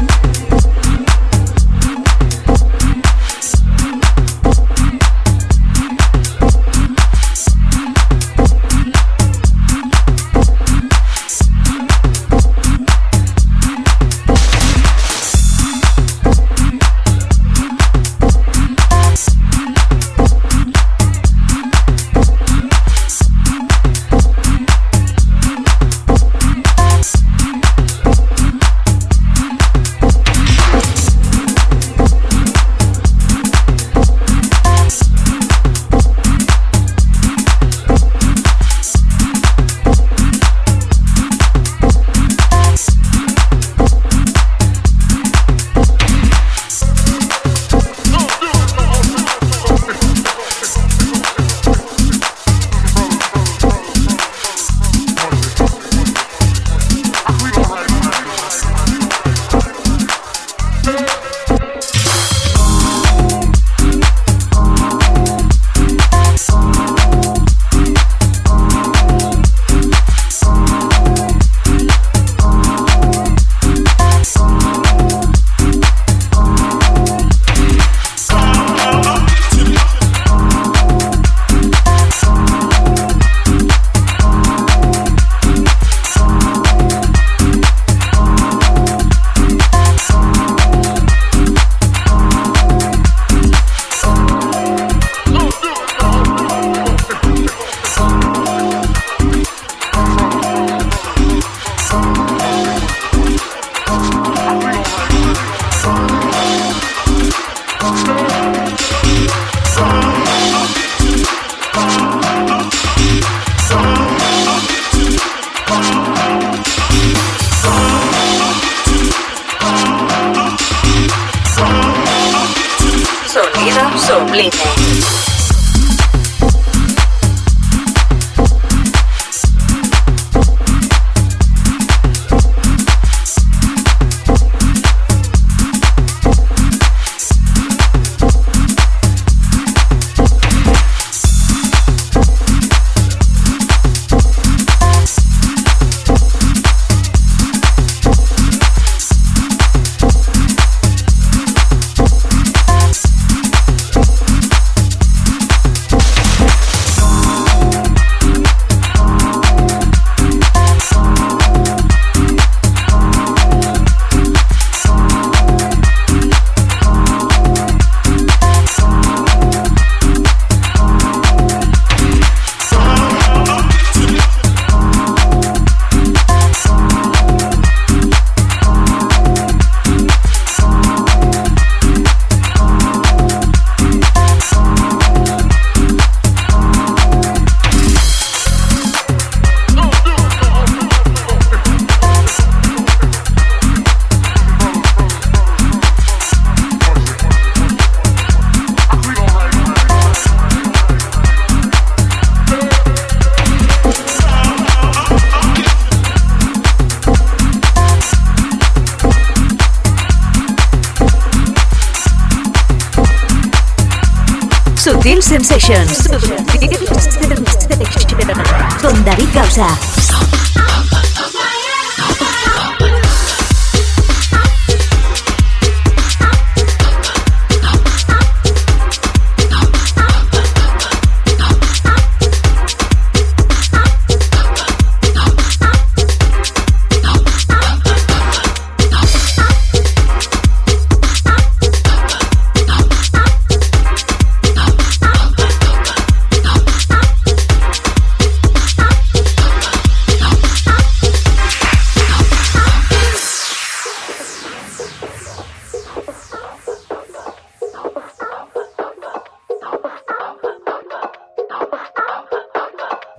Con 218.82 219.04
David 219.04 219.28
Gausa. 219.34 219.99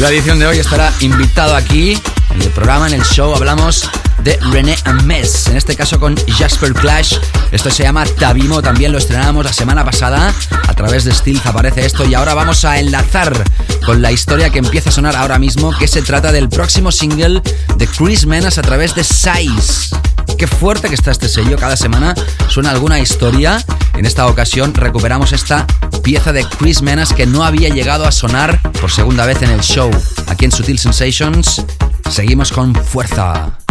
La 0.00 0.08
edición 0.08 0.38
de 0.38 0.46
hoy 0.46 0.58
estará 0.58 0.92
invitado 1.00 1.54
aquí 1.54 1.96
en 2.30 2.42
el 2.42 2.50
programa, 2.50 2.88
en 2.88 2.94
el 2.94 3.02
show. 3.04 3.34
Hablamos 3.34 3.88
de 4.22 4.38
René 4.50 4.76
Ames, 4.84 5.46
en 5.46 5.56
este 5.56 5.76
caso 5.76 6.00
con 6.00 6.16
Jasper 6.16 6.72
Clash. 6.74 7.16
Esto 7.52 7.70
se 7.70 7.84
llama 7.84 8.04
Tabimo, 8.04 8.60
también 8.60 8.90
lo 8.90 8.98
estrenamos 8.98 9.44
la 9.44 9.52
semana 9.52 9.84
pasada. 9.84 10.34
A 10.66 10.74
través 10.74 11.04
de 11.04 11.14
Stealth 11.14 11.46
aparece 11.46 11.86
esto 11.86 12.04
y 12.04 12.14
ahora 12.14 12.34
vamos 12.34 12.64
a 12.64 12.78
enlazar 12.78 13.32
con 13.86 14.02
la 14.02 14.10
historia 14.10 14.50
que 14.50 14.58
empieza 14.58 14.90
a 14.90 14.92
sonar 14.92 15.14
ahora 15.14 15.38
mismo, 15.38 15.76
que 15.78 15.86
se 15.86 16.02
trata 16.02 16.32
del 16.32 16.48
próximo 16.48 16.90
single 16.90 17.40
de 17.76 17.86
Chris 17.86 18.26
Menas 18.26 18.58
a 18.58 18.62
través 18.62 18.94
de 18.94 19.04
Size. 19.04 20.03
Fuerte 20.46 20.88
que 20.88 20.94
está 20.94 21.10
este 21.10 21.28
sello, 21.28 21.56
cada 21.56 21.76
semana 21.76 22.14
suena 22.48 22.70
alguna 22.70 22.98
historia. 22.98 23.62
En 23.94 24.06
esta 24.06 24.26
ocasión 24.26 24.74
recuperamos 24.74 25.32
esta 25.32 25.66
pieza 26.02 26.32
de 26.32 26.44
Chris 26.58 26.82
Menas 26.82 27.12
que 27.12 27.26
no 27.26 27.44
había 27.44 27.68
llegado 27.68 28.06
a 28.06 28.12
sonar 28.12 28.60
por 28.80 28.90
segunda 28.90 29.26
vez 29.26 29.42
en 29.42 29.50
el 29.50 29.60
show. 29.60 29.90
Aquí 30.26 30.44
en 30.44 30.52
Sutil 30.52 30.78
Sensations 30.78 31.64
seguimos 32.10 32.52
con 32.52 32.74
fuerza. 32.74 33.63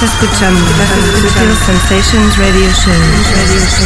Estás 0.00 0.14
escuchando 0.22 0.60
Sensations 1.66 2.38
Radio 2.38 2.70
Show. 2.70 2.94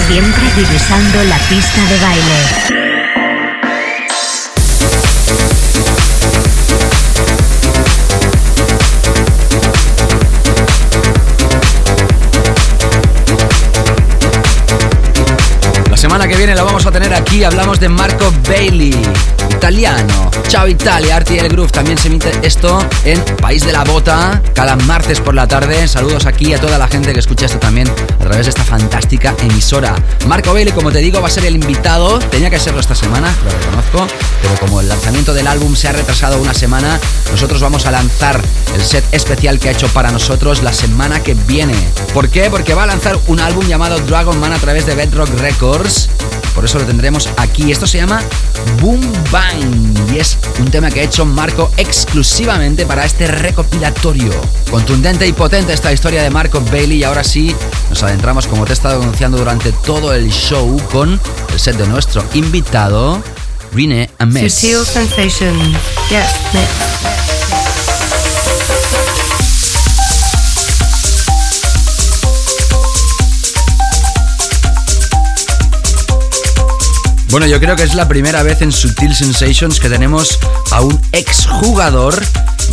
Siempre 0.09 0.43
divisando 0.55 1.25
la 1.25 1.39
pista 1.49 1.81
de 1.89 1.99
baile. 2.03 2.83
La 15.89 15.97
semana 15.97 16.29
que 16.29 16.37
viene 16.37 16.55
lo 16.55 16.67
vamos 16.67 16.85
a 16.85 16.91
tener 16.91 17.15
aquí. 17.15 17.43
Hablamos 17.43 17.81
de 17.81 17.89
Marco 17.89 18.31
Bailey, 18.47 18.93
italiano. 19.63 20.29
Ciao 20.49 20.67
Italia, 20.67 21.15
Arti 21.15 21.39
el 21.39 21.49
Groove. 21.49 21.71
También 21.71 21.97
se 21.97 22.09
emite 22.09 22.33
esto 22.43 22.85
en 23.05 23.23
País 23.37 23.65
de 23.65 23.73
la 23.73 23.85
Bota, 23.85 24.43
cada 24.57 24.75
martes 24.75 25.21
por 25.21 25.37
la 25.37 25.47
tarde. 25.47 25.87
Saludos 25.87 26.27
aquí 26.27 26.53
a 26.53 26.61
toda 26.61 26.79
la 26.79 26.89
gente 26.89 27.13
que 27.13 27.21
escucha 27.21 27.47
esto 27.47 27.61
también 27.61 27.89
a 27.89 28.25
través 28.25 28.47
de 28.47 28.51
esta 28.51 28.65
fantástica 28.65 29.37
emisora. 29.39 29.95
Marco 30.27 30.53
Bailey, 30.53 30.75
como 30.75 30.91
te 30.91 30.99
digo, 30.99 31.21
va 31.21 31.29
a 31.29 31.31
ser 31.31 31.45
el 31.45 31.55
invitado. 31.55 32.19
Tenía 32.19 32.51
que 32.51 32.59
serlo 32.59 32.81
esta 32.81 32.97
semana, 32.97 33.33
lo 33.45 33.51
reconozco. 33.53 34.17
Pero 34.43 34.59
como 34.59 34.81
el 34.81 34.89
lanzamiento 34.89 35.33
del 35.33 35.47
álbum 35.47 35.77
se 35.77 35.87
ha 35.87 35.93
retrasado 35.93 36.43
una 36.43 36.55
semana, 36.55 36.99
nosotros 37.31 37.61
vamos 37.61 37.87
a 37.87 37.93
lanzar 37.93 38.41
el 38.75 38.83
set 38.85 39.05
especial 39.13 39.61
que 39.61 39.69
ha 39.69 39.73
hecho 39.73 39.87
para 39.89 40.11
nosotros 40.11 40.65
la 40.65 40.73
semana 40.73 41.23
que 41.23 41.35
viene. 41.35 41.77
¿Por 42.13 42.31
qué? 42.31 42.51
Porque 42.51 42.75
va 42.75 42.83
a 42.83 42.87
lanzar 42.87 43.17
un 43.29 43.39
álbum 43.39 43.65
llamado 43.69 44.01
Dragon 44.01 44.41
Man 44.41 44.53
a 44.53 44.59
través 44.59 44.87
de 44.87 44.97
Bedrock 44.97 45.31
Records. 45.39 46.09
Por 46.55 46.65
eso 46.65 46.79
lo 46.79 46.85
tendremos 46.85 47.29
aquí. 47.37 47.73
Esto 47.73 47.87
se 47.87 47.99
llama 47.99 48.23
Boom 48.81 49.01
Bang 49.31 50.13
y 50.13 50.19
es 50.19 50.39
un 50.59 50.71
tema 50.71 50.91
que 50.91 51.01
ha 51.01 51.05
hecho 51.05 51.25
Marco 51.25 51.71
exclusivamente 51.77 52.87
para 52.87 53.05
este 53.05 53.27
recopilatorio. 53.27 54.33
Contundente 54.71 55.27
y 55.27 55.33
potente 55.33 55.73
esta 55.73 55.93
historia 55.93 56.23
de 56.23 56.31
Marco 56.31 56.61
Bailey 56.61 56.99
y 56.99 57.05
ahora 57.05 57.25
sí 57.25 57.55
nos 57.91 58.03
adentramos 58.03 58.47
como 58.47 58.65
te 58.65 58.73
he 58.73 58.75
estado 58.75 59.01
anunciando 59.03 59.39
durante 59.39 59.73
todo 59.73 60.15
el 60.15 60.31
show 60.31 60.81
con 60.91 61.21
el 61.53 61.61
set 61.61 61.77
de 61.77 61.87
nuestro 61.87 62.25
invitado 62.35 63.23
Rene 63.73 64.11
Ames. 64.19 64.55
Sutil 64.55 64.85
Bueno, 77.33 77.47
yo 77.47 77.59
creo 77.61 77.77
que 77.77 77.83
es 77.83 77.95
la 77.95 78.09
primera 78.09 78.43
vez 78.43 78.61
en 78.61 78.71
Sutil 78.71 79.15
Sensations 79.15 79.81
que 79.81 79.89
tenemos 79.89 80.39
a 80.71 80.83
un 80.83 81.01
exjugador 81.13 82.15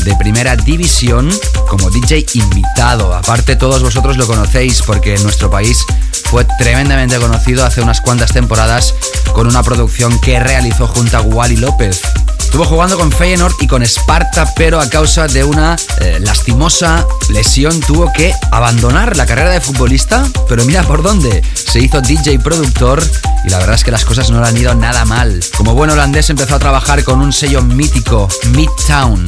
de 0.03 0.13
primera 0.17 0.57
división 0.57 1.29
como 1.69 1.89
DJ 1.89 2.25
invitado. 2.33 3.15
Aparte, 3.15 3.55
todos 3.55 3.81
vosotros 3.81 4.17
lo 4.17 4.27
conocéis 4.27 4.81
porque 4.81 5.15
en 5.15 5.23
nuestro 5.23 5.49
país 5.49 5.85
fue 6.25 6.45
tremendamente 6.57 7.17
conocido 7.19 7.65
hace 7.65 7.79
unas 7.79 8.01
cuantas 8.01 8.33
temporadas 8.33 8.93
con 9.31 9.47
una 9.47 9.63
producción 9.63 10.19
que 10.19 10.41
realizó 10.41 10.87
junto 10.87 11.15
a 11.15 11.21
Wally 11.21 11.55
López. 11.55 12.01
Estuvo 12.49 12.65
jugando 12.65 12.97
con 12.97 13.11
Feyenoord 13.11 13.53
y 13.59 13.67
con 13.67 13.83
Sparta, 13.83 14.51
pero 14.55 14.81
a 14.81 14.89
causa 14.89 15.27
de 15.27 15.43
una 15.43 15.75
eh, 16.01 16.17
lastimosa 16.19 17.05
lesión 17.29 17.79
tuvo 17.79 18.11
que 18.11 18.33
abandonar 18.51 19.15
la 19.15 19.27
carrera 19.27 19.51
de 19.51 19.61
futbolista. 19.61 20.27
Pero 20.47 20.65
mira 20.65 20.81
por 20.81 21.03
dónde. 21.03 21.43
Se 21.53 21.79
hizo 21.79 22.01
DJ 22.01 22.39
productor 22.39 23.03
y 23.45 23.49
la 23.49 23.59
verdad 23.59 23.75
es 23.75 23.83
que 23.83 23.91
las 23.91 24.03
cosas 24.03 24.31
no 24.31 24.41
le 24.41 24.47
han 24.47 24.57
ido 24.57 24.73
nada 24.73 25.05
mal. 25.05 25.39
Como 25.55 25.75
buen 25.75 25.91
holandés 25.91 26.31
empezó 26.31 26.55
a 26.55 26.59
trabajar 26.59 27.03
con 27.03 27.21
un 27.21 27.31
sello 27.31 27.61
mítico, 27.61 28.27
Midtown, 28.55 29.27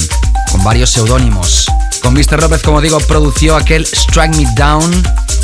con 0.51 0.63
varios 0.63 0.89
seudónimos. 0.89 1.67
Con 2.01 2.13
Mr. 2.13 2.41
López, 2.41 2.61
como 2.61 2.81
digo, 2.81 2.99
produció 2.99 3.55
aquel 3.55 3.85
Strike 3.85 4.35
Me 4.35 4.47
Down. 4.55 4.91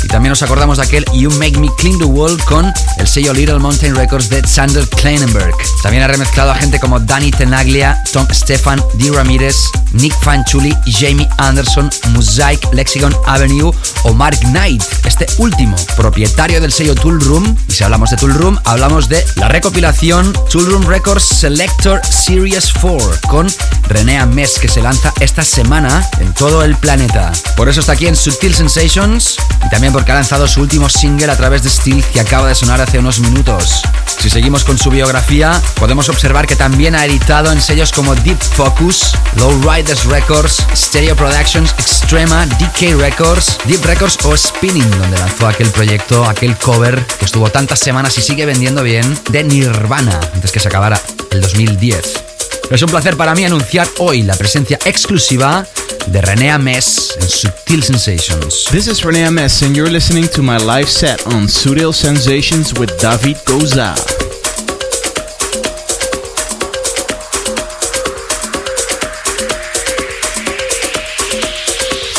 Y 0.02 0.08
también 0.08 0.30
nos 0.30 0.42
acordamos 0.42 0.78
de 0.78 0.84
aquel 0.84 1.04
You 1.12 1.30
Make 1.32 1.58
Me 1.58 1.68
Clean 1.76 1.98
the 1.98 2.04
World 2.04 2.42
con 2.44 2.72
el 2.98 3.08
sello 3.08 3.32
Little 3.32 3.58
Mountain 3.58 3.96
Records 3.96 4.28
de 4.28 4.46
Sander 4.46 4.88
Kleinenberg. 4.88 5.54
También 5.82 6.04
ha 6.04 6.08
remezclado 6.08 6.52
a 6.52 6.54
gente 6.54 6.78
como 6.78 7.00
Danny 7.00 7.30
Tenaglia, 7.30 8.00
Tom 8.12 8.26
Stefan, 8.30 8.82
Dee 8.94 9.10
Ramirez, 9.10 9.56
Nick 9.92 10.14
Fanchuli, 10.20 10.76
Jamie 10.86 11.28
Anderson, 11.38 11.90
Mosaic, 12.10 12.60
Lexicon 12.72 13.14
Avenue 13.26 13.72
o 14.04 14.14
Mark 14.14 14.38
Knight, 14.40 14.82
este 15.04 15.26
último, 15.38 15.76
propietario 15.96 16.60
del 16.60 16.72
sello 16.72 16.94
Tool 16.94 17.20
Room. 17.20 17.56
Y 17.68 17.72
si 17.72 17.84
hablamos 17.84 18.10
de 18.10 18.16
Tool 18.16 18.34
Room, 18.34 18.58
hablamos 18.64 19.08
de 19.08 19.24
la 19.36 19.48
recopilación 19.48 20.32
Tool 20.50 20.66
Room 20.66 20.86
Records 20.86 21.24
Selector 21.24 22.00
Series 22.06 22.72
4 22.80 23.10
con 23.28 23.46
René 23.88 24.18
Ames 24.18 24.58
que 24.58 24.68
se 24.68 24.80
lanza 24.80 25.12
esta 25.20 25.42
semana 25.42 26.08
en 26.20 26.32
todo 26.34 26.47
el 26.64 26.76
planeta. 26.76 27.32
Por 27.56 27.68
eso 27.68 27.80
está 27.80 27.92
aquí 27.92 28.06
en 28.06 28.16
Subtil 28.16 28.54
Sensations 28.54 29.36
y 29.64 29.70
también 29.70 29.92
porque 29.92 30.12
ha 30.12 30.14
lanzado 30.14 30.48
su 30.48 30.60
último 30.60 30.88
single 30.88 31.30
a 31.30 31.36
través 31.36 31.62
de 31.62 31.70
Steel 31.70 32.04
que 32.04 32.20
acaba 32.20 32.48
de 32.48 32.54
sonar 32.54 32.80
hace 32.80 32.98
unos 32.98 33.20
minutos. 33.20 33.82
Si 34.18 34.30
seguimos 34.30 34.64
con 34.64 34.78
su 34.78 34.90
biografía, 34.90 35.60
podemos 35.78 36.08
observar 36.08 36.46
que 36.46 36.56
también 36.56 36.94
ha 36.94 37.04
editado 37.04 37.52
en 37.52 37.60
sellos 37.60 37.92
como 37.92 38.14
Deep 38.14 38.38
Focus, 38.38 39.14
Low 39.36 39.60
Riders 39.62 40.04
Records, 40.06 40.64
Stereo 40.74 41.14
Productions, 41.14 41.72
Extrema, 41.78 42.46
DK 42.46 42.98
Records, 42.98 43.58
Deep 43.64 43.84
Records 43.84 44.18
o 44.24 44.36
Spinning, 44.36 44.90
donde 44.98 45.18
lanzó 45.18 45.46
aquel 45.46 45.70
proyecto, 45.70 46.24
aquel 46.24 46.56
cover 46.56 47.04
que 47.18 47.26
estuvo 47.26 47.50
tantas 47.50 47.78
semanas 47.78 48.18
y 48.18 48.22
sigue 48.22 48.46
vendiendo 48.46 48.82
bien 48.82 49.18
de 49.30 49.44
Nirvana 49.44 50.18
antes 50.34 50.50
que 50.50 50.60
se 50.60 50.68
acabara 50.68 51.00
el 51.30 51.40
2010. 51.40 52.27
Es 52.70 52.82
un 52.82 52.90
placer 52.90 53.16
para 53.16 53.34
mí 53.34 53.44
anunciar 53.46 53.88
hoy 53.98 54.22
la 54.22 54.34
presencia 54.36 54.78
exclusiva 54.84 55.66
de 56.08 56.20
René 56.20 56.50
Ames 56.50 57.16
en 57.18 57.26
Subtil 57.26 57.82
Sensations. 57.82 58.66
This 58.70 58.86
is 58.88 59.04
Rene 59.04 59.24
Ames, 59.24 59.62
and 59.62 59.74
you're 59.74 59.90
listening 59.90 60.28
to 60.28 60.42
my 60.42 60.58
live 60.58 60.88
set 60.88 61.26
on 61.28 61.48
Sutil 61.48 61.94
Sensations 61.94 62.74
with 62.78 62.90
David 63.00 63.38
Goza. 63.46 63.94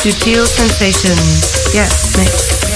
Sutil 0.02 0.46
sensations. 0.46 1.72
Yes, 1.72 2.16
mix. 2.16 2.69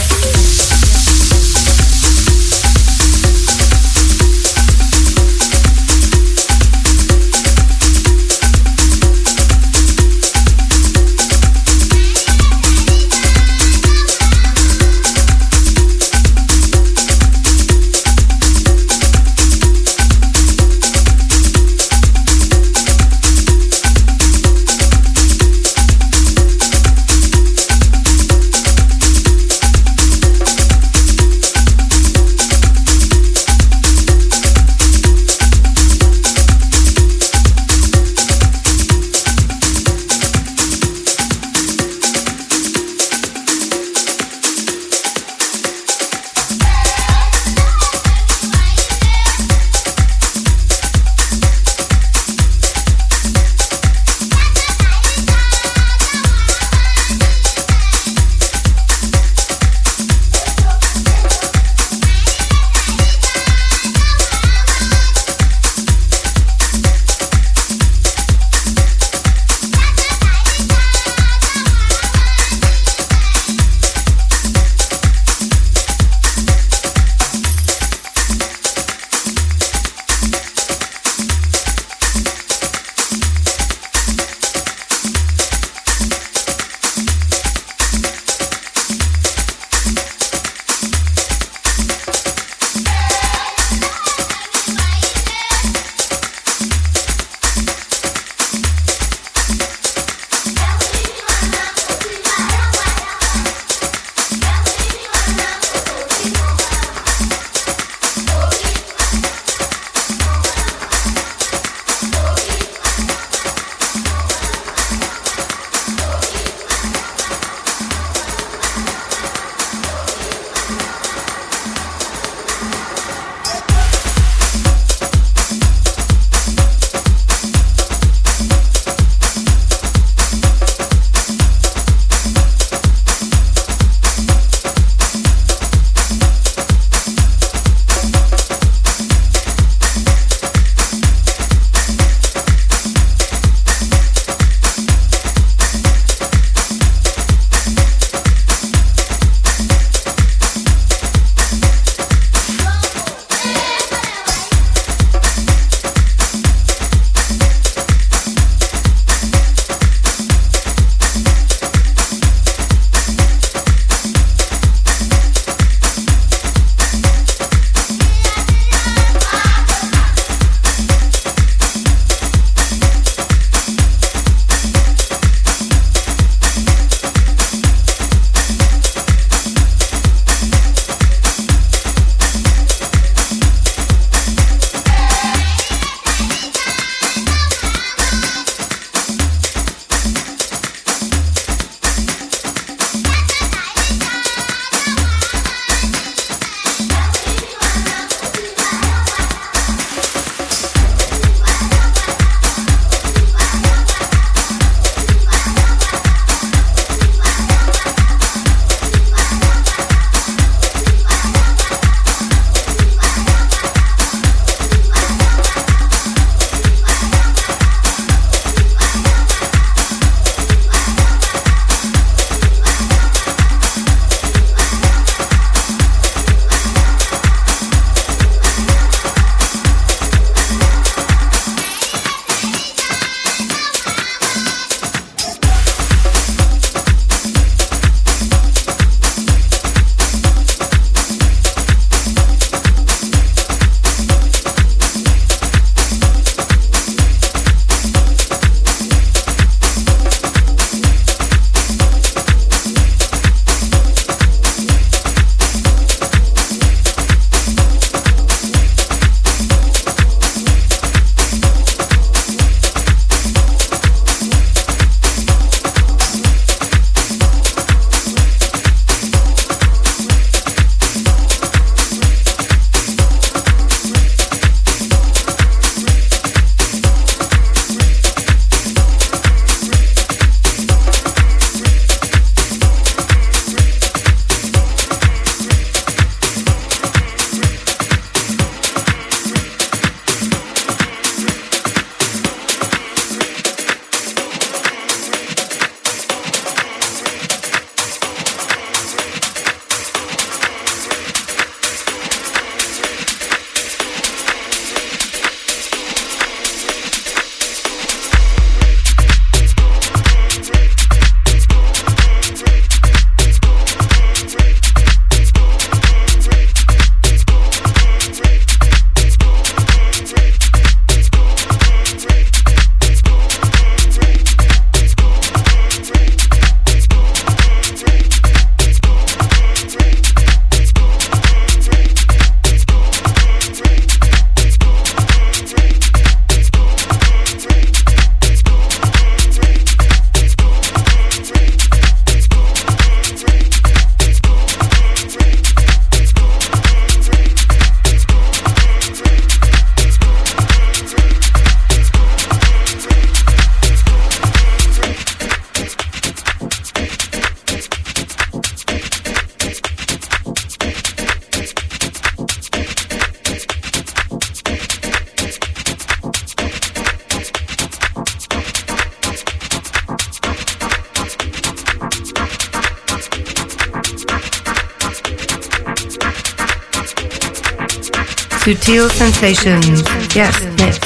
Sutil 378.44 378.90
Sensations. 378.90 379.82
Yes, 380.12 380.46
mix. 380.58 380.78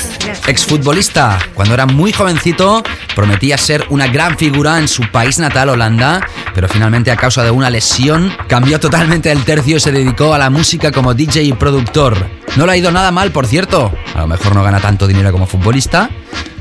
Exfutbolista, 0.46 1.40
cuando 1.54 1.74
era 1.74 1.86
muy 1.86 2.12
jovencito, 2.12 2.84
prometía 3.16 3.58
ser 3.58 3.84
una 3.90 4.06
gran 4.06 4.38
figura 4.38 4.78
en 4.78 4.86
su 4.86 5.02
país 5.10 5.40
natal, 5.40 5.70
Holanda, 5.70 6.24
pero 6.54 6.68
finalmente 6.68 7.10
a 7.10 7.16
causa 7.16 7.42
de 7.42 7.50
una 7.50 7.68
lesión 7.68 8.32
cambió 8.46 8.78
totalmente 8.78 9.32
el 9.32 9.44
tercio 9.44 9.78
y 9.78 9.80
se 9.80 9.90
dedicó 9.90 10.34
a 10.34 10.38
la 10.38 10.50
música 10.50 10.92
como 10.92 11.14
DJ 11.14 11.42
y 11.42 11.52
productor. 11.52 12.28
No 12.54 12.64
le 12.64 12.72
ha 12.72 12.76
ido 12.76 12.92
nada 12.92 13.10
mal, 13.10 13.32
por 13.32 13.48
cierto. 13.48 13.92
A 14.14 14.20
lo 14.20 14.28
mejor 14.28 14.54
no 14.54 14.62
gana 14.62 14.78
tanto 14.78 15.08
dinero 15.08 15.32
como 15.32 15.46
futbolista, 15.46 16.10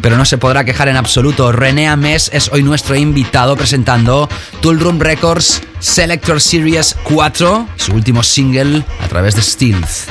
pero 0.01 0.17
no 0.17 0.25
se 0.25 0.39
podrá 0.39 0.63
quejar 0.65 0.87
en 0.87 0.97
absoluto. 0.97 1.51
René 1.51 1.87
Ames 1.87 2.31
es 2.33 2.49
hoy 2.51 2.63
nuestro 2.63 2.95
invitado 2.95 3.55
presentando 3.55 4.27
Tool 4.61 4.79
Room 4.79 4.99
Records 4.99 5.61
Selector 5.79 6.41
Series 6.41 6.95
4, 7.03 7.67
su 7.75 7.93
último 7.93 8.23
single 8.23 8.83
a 9.03 9.07
través 9.07 9.35
de 9.35 9.43
Stealth, 9.43 10.09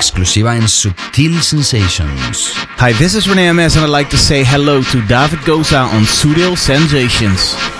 exclusiva 0.00 0.56
en 0.56 0.66
Subtil 0.66 1.42
Sensations. 1.42 2.54
Hi, 2.78 2.94
this 2.94 3.14
is 3.14 3.28
Rene 3.28 3.50
Ames, 3.50 3.76
and 3.76 3.84
I'd 3.84 3.90
like 3.90 4.08
to 4.08 4.16
say 4.16 4.42
hello 4.42 4.82
to 4.82 5.02
David 5.06 5.44
Goza 5.44 5.80
on 5.80 6.04
Sutil 6.04 6.56
Sensations. 6.56 7.79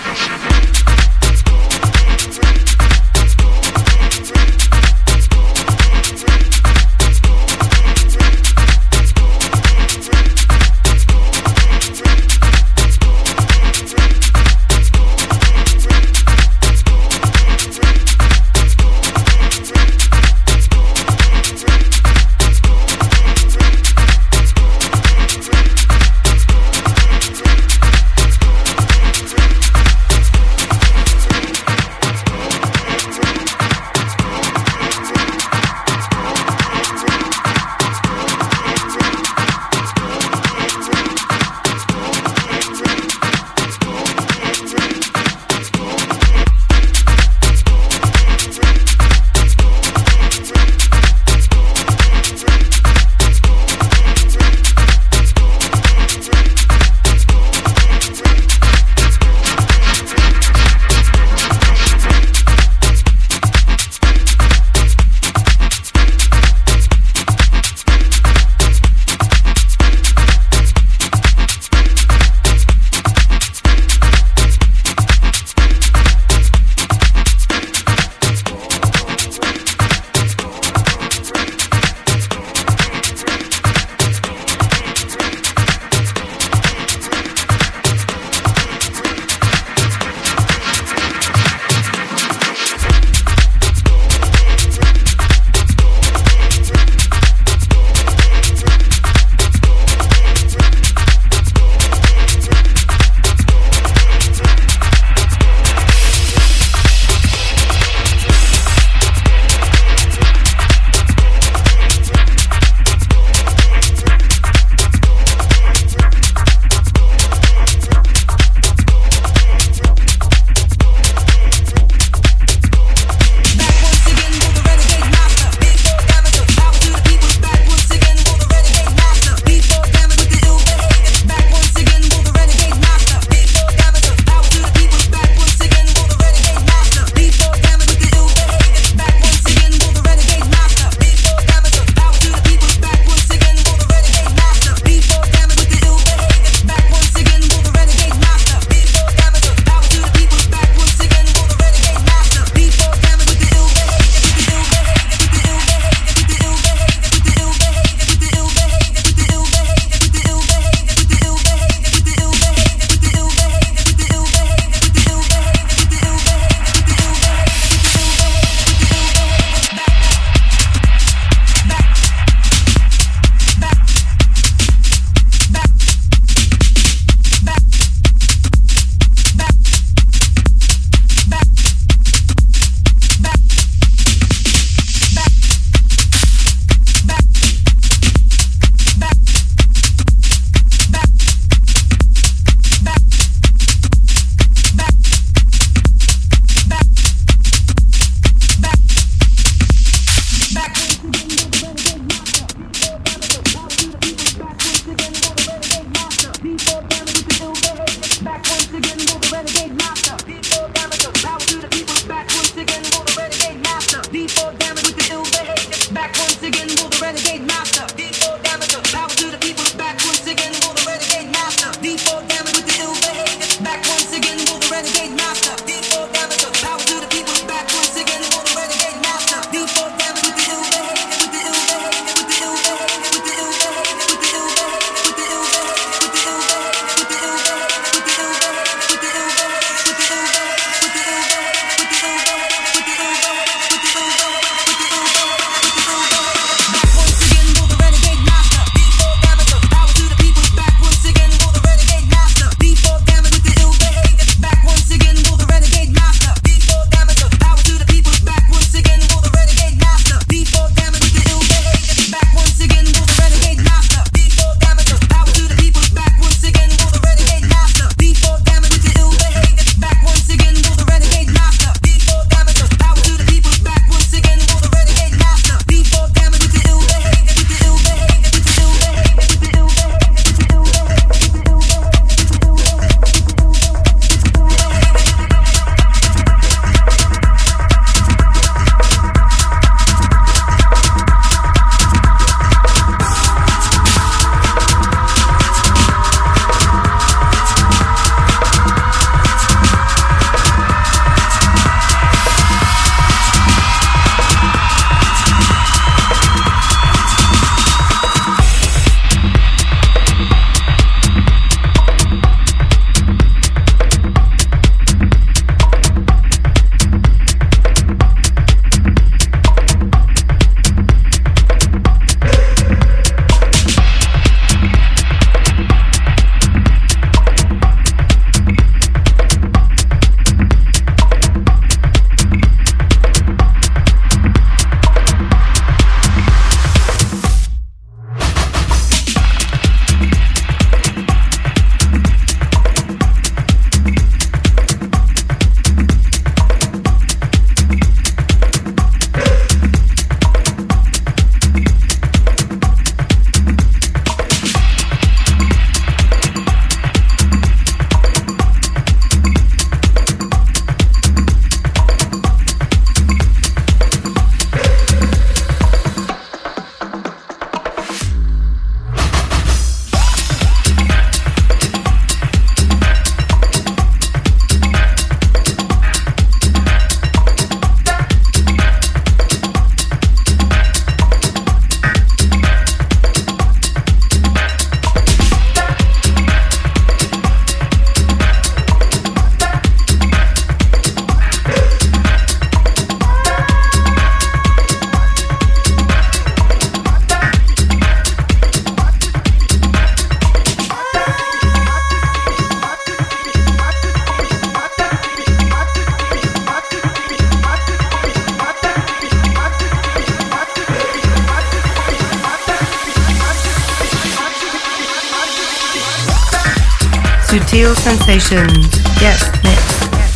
Sensations. 418.18 418.68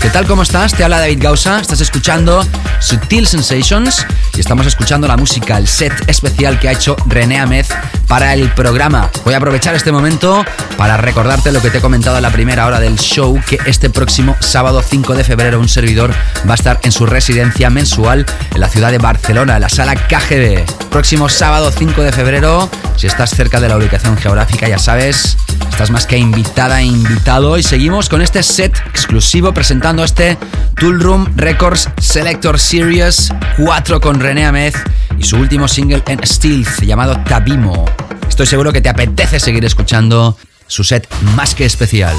¿Qué 0.00 0.10
tal? 0.10 0.26
¿Cómo 0.26 0.42
estás? 0.42 0.74
Te 0.74 0.82
habla 0.82 0.98
David 0.98 1.22
Gausa. 1.22 1.60
Estás 1.60 1.80
escuchando 1.80 2.44
Sutil 2.80 3.24
Sensations 3.24 4.04
y 4.34 4.40
estamos 4.40 4.66
escuchando 4.66 5.06
la 5.06 5.16
música, 5.16 5.58
el 5.58 5.68
set 5.68 5.92
especial 6.08 6.58
que 6.58 6.68
ha 6.68 6.72
hecho 6.72 6.96
René 7.06 7.38
Amez 7.38 7.68
para 8.08 8.34
el 8.34 8.50
programa. 8.50 9.12
Voy 9.24 9.34
a 9.34 9.36
aprovechar 9.36 9.76
este 9.76 9.92
momento 9.92 10.44
para 10.76 10.96
recordarte 10.96 11.52
lo 11.52 11.62
que 11.62 11.70
te 11.70 11.78
he 11.78 11.80
comentado 11.80 12.16
en 12.16 12.24
la 12.24 12.32
primera 12.32 12.66
hora 12.66 12.80
del 12.80 12.98
show, 12.98 13.40
que 13.46 13.60
este 13.64 13.90
próximo 13.90 14.34
sábado 14.40 14.82
5 14.82 15.14
de 15.14 15.22
febrero 15.22 15.60
un 15.60 15.68
servidor 15.68 16.12
va 16.48 16.52
a 16.52 16.56
estar 16.56 16.80
en 16.82 16.90
su 16.90 17.06
residencia 17.06 17.70
mensual 17.70 18.26
en 18.52 18.60
la 18.60 18.68
ciudad 18.68 18.90
de 18.90 18.98
Barcelona, 18.98 19.54
en 19.54 19.60
la 19.60 19.68
sala 19.68 19.94
KGB. 19.94 20.64
Próximo 20.90 21.28
sábado 21.28 21.70
5 21.70 22.02
de 22.02 22.10
febrero, 22.10 22.68
si 22.96 23.06
estás 23.06 23.30
cerca 23.30 23.60
de 23.60 23.68
la 23.68 23.76
ubicación 23.76 24.16
geográfica, 24.16 24.68
ya 24.68 24.80
sabes, 24.80 25.36
estás 25.74 25.90
más 25.90 26.06
que 26.06 26.16
invitada 26.16 26.80
e 26.80 26.84
invitado. 26.84 27.58
Y 27.58 27.62
seguimos 27.64 28.08
con 28.08 28.22
este 28.22 28.44
set 28.44 28.72
exclusivo 28.88 29.52
presentando 29.52 30.04
este 30.04 30.38
Tool 30.76 31.00
Room 31.00 31.32
Records 31.34 31.88
Selector 32.00 32.60
Series 32.60 33.32
4 33.56 34.00
con 34.00 34.20
René 34.20 34.46
Amez 34.46 34.76
y 35.18 35.24
su 35.24 35.36
último 35.36 35.66
single 35.66 36.00
en 36.06 36.24
Stealth 36.24 36.80
llamado 36.82 37.18
Tabimo. 37.24 37.86
Estoy 38.28 38.46
seguro 38.46 38.72
que 38.72 38.80
te 38.80 38.88
apetece 38.88 39.40
seguir 39.40 39.64
escuchando 39.64 40.38
su 40.68 40.84
set 40.84 41.12
más 41.34 41.56
que 41.56 41.64
especial. 41.64 42.14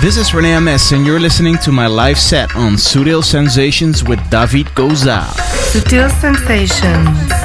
This 0.00 0.16
is 0.16 0.32
Rene 0.32 0.54
Ames, 0.54 0.90
and 0.92 1.04
you're 1.04 1.20
listening 1.20 1.58
to 1.58 1.72
my 1.72 1.86
live 1.86 2.18
set 2.18 2.56
on 2.56 2.78
Sutil 2.78 3.22
Sensations 3.22 4.02
with 4.02 4.18
David 4.30 4.66
Goza. 4.74 5.26
Sutil 5.72 6.10
Sensations. 6.22 7.43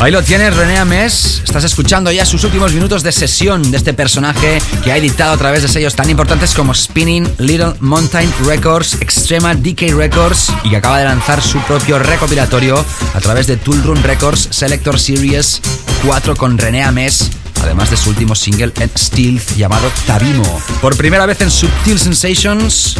Ahí 0.00 0.10
lo 0.10 0.20
tienes, 0.20 0.56
René 0.56 0.78
Ames. 0.78 1.42
Estás 1.44 1.62
escuchando 1.62 2.10
ya 2.10 2.26
sus 2.26 2.42
últimos 2.42 2.72
minutos 2.72 3.04
de 3.04 3.12
sesión 3.12 3.70
de 3.70 3.76
este 3.76 3.94
personaje 3.94 4.60
que 4.82 4.90
ha 4.90 4.96
editado 4.96 5.32
a 5.34 5.36
través 5.36 5.62
de 5.62 5.68
sellos 5.68 5.94
tan 5.94 6.10
importantes 6.10 6.52
como 6.52 6.74
Spinning, 6.74 7.32
Little 7.38 7.74
Mountain 7.78 8.28
Records, 8.44 8.94
Extrema 9.00 9.54
DK 9.54 9.92
Records 9.96 10.52
y 10.64 10.70
que 10.70 10.76
acaba 10.76 10.98
de 10.98 11.04
lanzar 11.04 11.40
su 11.40 11.60
propio 11.60 12.00
recopilatorio 12.00 12.84
a 13.14 13.20
través 13.20 13.46
de 13.46 13.58
Tool 13.58 13.80
Room 13.84 14.02
Records 14.02 14.48
Selector 14.50 14.98
Series 14.98 15.60
4 16.04 16.34
con 16.34 16.58
René 16.58 16.82
Ames. 16.82 17.30
Además 17.62 17.90
de 17.90 17.96
su 17.96 18.10
último 18.10 18.34
single 18.34 18.72
en 18.80 18.90
Stealth 18.98 19.56
llamado 19.56 19.88
Tabimo. 20.04 20.60
Por 20.80 20.96
primera 20.96 21.26
vez 21.26 21.40
en 21.42 21.50
Subtil 21.52 22.00
Sensations, 22.00 22.96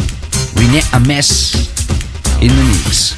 René 0.55 0.81
Ames 0.93 1.69
in 2.39 2.55
the 2.55 2.63
mix. 2.63 3.16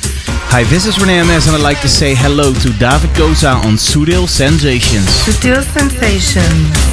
Hi, 0.52 0.64
this 0.64 0.88
is 0.88 0.98
Rene 0.98 1.20
Ames 1.20 1.46
and 1.46 1.56
I'd 1.56 1.62
like 1.62 1.80
to 1.82 1.88
say 1.88 2.16
hello 2.16 2.52
to 2.52 2.70
David 2.80 3.16
Goza 3.16 3.50
on 3.50 3.78
Sutil 3.78 4.28
Sensations. 4.28 5.06
Sutil 5.06 5.62
Sensations. 5.62 6.89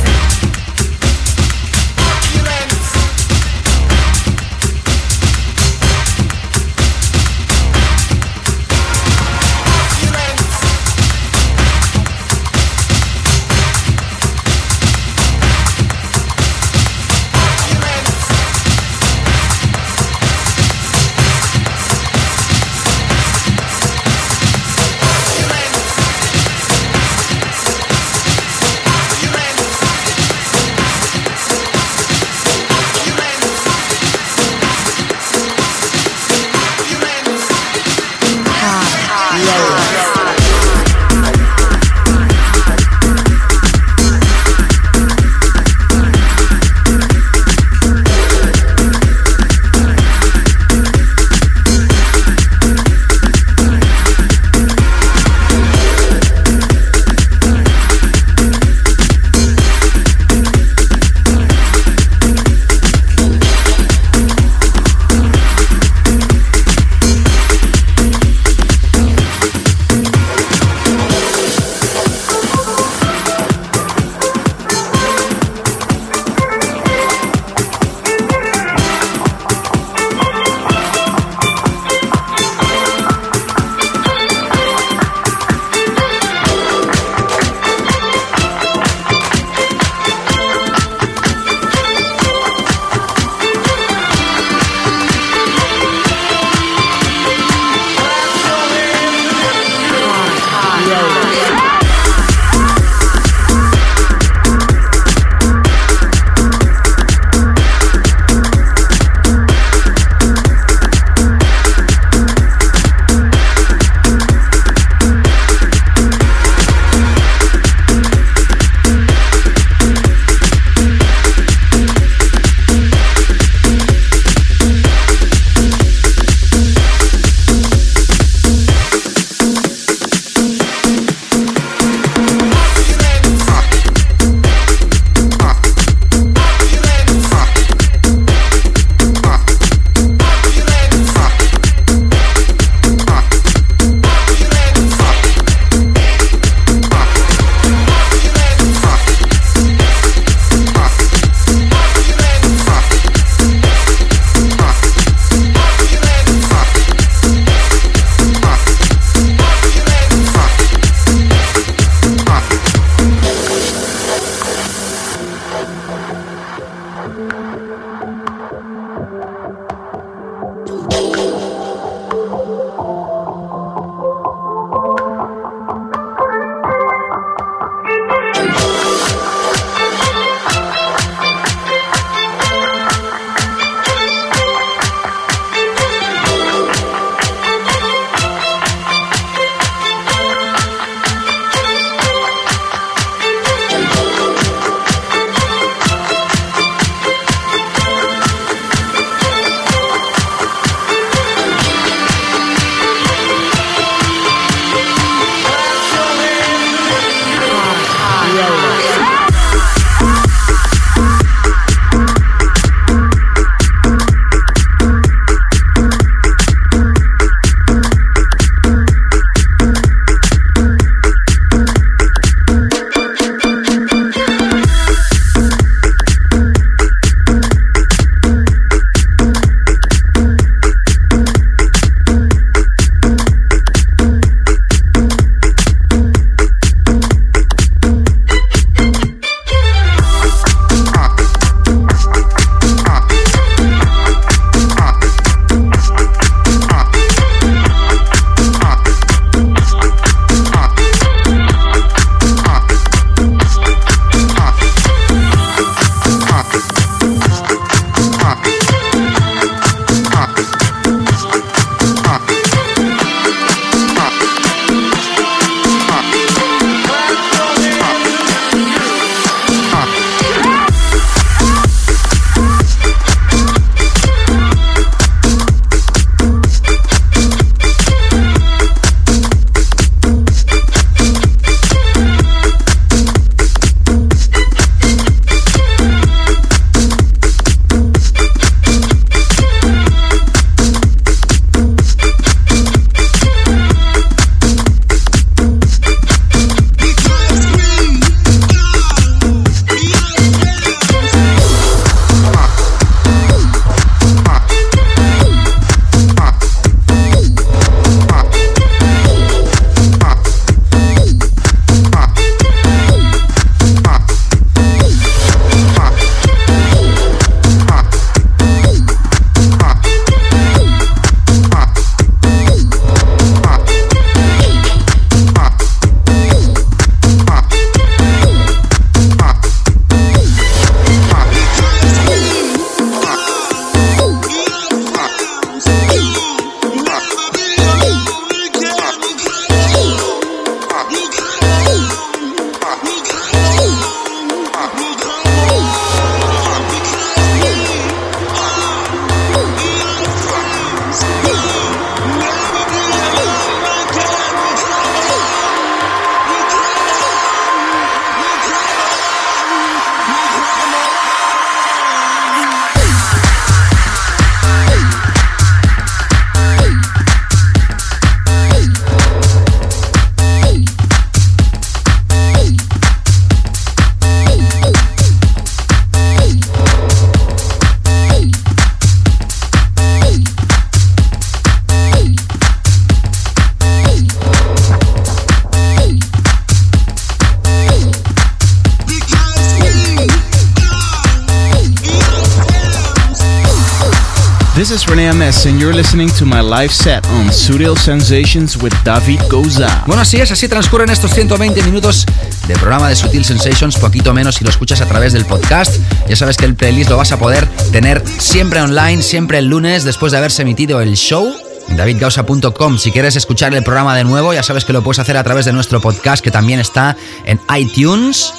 Ames, 395.27 395.47
and 395.47 395.61
you're 395.61 395.75
listening 395.75 396.09
to 396.19 396.25
my 396.25 396.41
live 396.41 396.73
set 396.73 397.05
on 397.09 397.27
Sutil 397.31 397.77
Sensations 397.77 398.57
with 398.57 398.73
David 398.85 399.21
Goza. 399.29 399.83
Bueno, 399.87 400.03
así 400.03 400.19
es, 400.19 400.31
así 400.31 400.49
transcurren 400.49 400.89
estos 400.91 401.13
120 401.13 401.63
minutos 401.63 402.07
de 402.47 402.55
programa 402.55 402.89
de 402.89 402.97
Sutil 402.97 403.25
Sensations, 403.25 403.77
poquito 403.77 404.15
menos 404.15 404.37
si 404.37 404.45
lo 404.45 404.51
escuchas 404.51 404.81
a 404.81 404.87
través 404.87 405.13
del 405.13 405.25
podcast. 405.25 405.81
Ya 406.09 406.17
sabes 406.17 406.37
que 406.37 406.45
el 406.45 406.55
playlist 406.55 406.91
lo 406.91 406.97
vas 406.97 407.13
a 407.13 407.19
poder 407.19 407.47
tener 407.73 408.03
siempre 408.19 408.61
online, 408.61 409.03
siempre 409.03 409.39
el 409.39 409.47
lunes, 409.47 409.85
después 409.85 410.13
de 410.13 410.19
haberse 410.19 410.43
emitido 410.43 410.81
el 410.81 410.97
show 410.97 411.35
davidgausa.com. 411.71 412.79
Si 412.79 412.93
quieres 412.93 413.17
escuchar 413.17 413.53
el 413.55 413.65
programa 413.65 413.97
de 413.97 414.05
nuevo, 414.05 414.33
ya 414.33 414.43
sabes 414.43 414.65
que 414.65 414.73
lo 414.73 414.83
puedes 414.83 415.01
hacer 415.01 415.17
a 415.17 415.25
través 415.25 415.45
de 415.45 415.53
nuestro 415.53 415.81
podcast, 415.81 416.23
que 416.23 416.31
también 416.31 416.61
está 416.61 416.97
en 417.25 417.41
iTunes, 417.57 418.33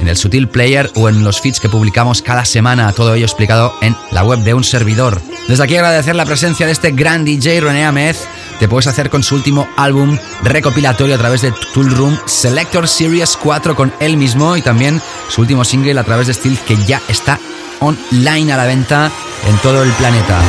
en 0.00 0.08
el 0.08 0.16
Sutil 0.16 0.48
Player 0.48 0.90
o 0.96 1.08
en 1.08 1.24
los 1.24 1.40
feeds 1.40 1.60
que 1.60 1.68
publicamos 1.68 2.20
cada 2.20 2.44
semana. 2.44 2.92
Todo 2.92 3.14
ello 3.14 3.24
explicado 3.24 3.72
en 3.80 3.96
la 4.10 4.24
web 4.24 4.40
de 4.40 4.52
un 4.52 4.64
servidor. 4.64 5.22
Desde 5.48 5.62
aquí 5.62 5.76
agradecer 5.76 6.16
la 6.16 6.24
presencia 6.24 6.64
de 6.64 6.72
este 6.72 6.92
gran 6.92 7.24
DJ 7.24 7.60
René 7.60 7.84
Amez. 7.84 8.24
Te 8.58 8.66
puedes 8.66 8.86
hacer 8.86 9.10
con 9.10 9.22
su 9.22 9.34
último 9.34 9.68
álbum 9.76 10.18
recopilatorio 10.42 11.14
a 11.14 11.18
través 11.18 11.42
de 11.42 11.52
Tool 11.74 11.90
Room 11.90 12.18
Selector 12.24 12.88
Series 12.88 13.36
4 13.36 13.76
con 13.76 13.92
él 14.00 14.16
mismo 14.16 14.56
y 14.56 14.62
también 14.62 15.02
su 15.28 15.42
último 15.42 15.64
single 15.64 15.98
a 16.00 16.04
través 16.04 16.28
de 16.28 16.34
Steel 16.34 16.58
que 16.60 16.76
ya 16.86 17.02
está 17.08 17.38
online 17.80 18.52
a 18.52 18.56
la 18.56 18.64
venta 18.64 19.10
en 19.46 19.56
todo 19.58 19.82
el 19.82 19.90
planeta. 19.92 20.40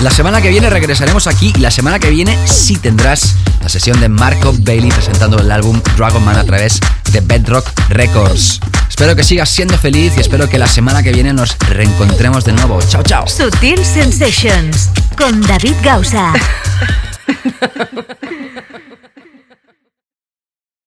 La 0.00 0.10
semana 0.10 0.42
que 0.42 0.48
viene 0.48 0.68
regresaremos 0.68 1.28
aquí 1.28 1.52
y 1.54 1.60
la 1.60 1.70
semana 1.70 2.00
que 2.00 2.10
viene 2.10 2.36
sí 2.46 2.76
tendrás 2.76 3.36
la 3.62 3.68
sesión 3.68 4.00
de 4.00 4.08
Marco 4.08 4.52
Bailey 4.58 4.90
presentando 4.90 5.38
el 5.38 5.50
álbum 5.52 5.80
Dragon 5.96 6.24
Man 6.24 6.36
a 6.36 6.44
través 6.44 6.80
de 7.12 7.20
Bedrock 7.20 7.66
Records. 7.90 8.60
Espero 8.96 9.14
que 9.14 9.24
sigas 9.24 9.50
siendo 9.50 9.76
feliz 9.76 10.14
y 10.16 10.20
espero 10.20 10.48
que 10.48 10.56
la 10.56 10.66
semana 10.66 11.02
que 11.02 11.12
viene 11.12 11.30
nos 11.34 11.58
reencontremos 11.68 12.46
de 12.46 12.52
nuevo. 12.52 12.80
Chao, 12.80 13.02
chao. 13.02 13.28
Sutil 13.28 13.84
Sensations 13.84 14.88
con 15.18 15.42
David 15.42 15.74
Gausa. 15.82 16.32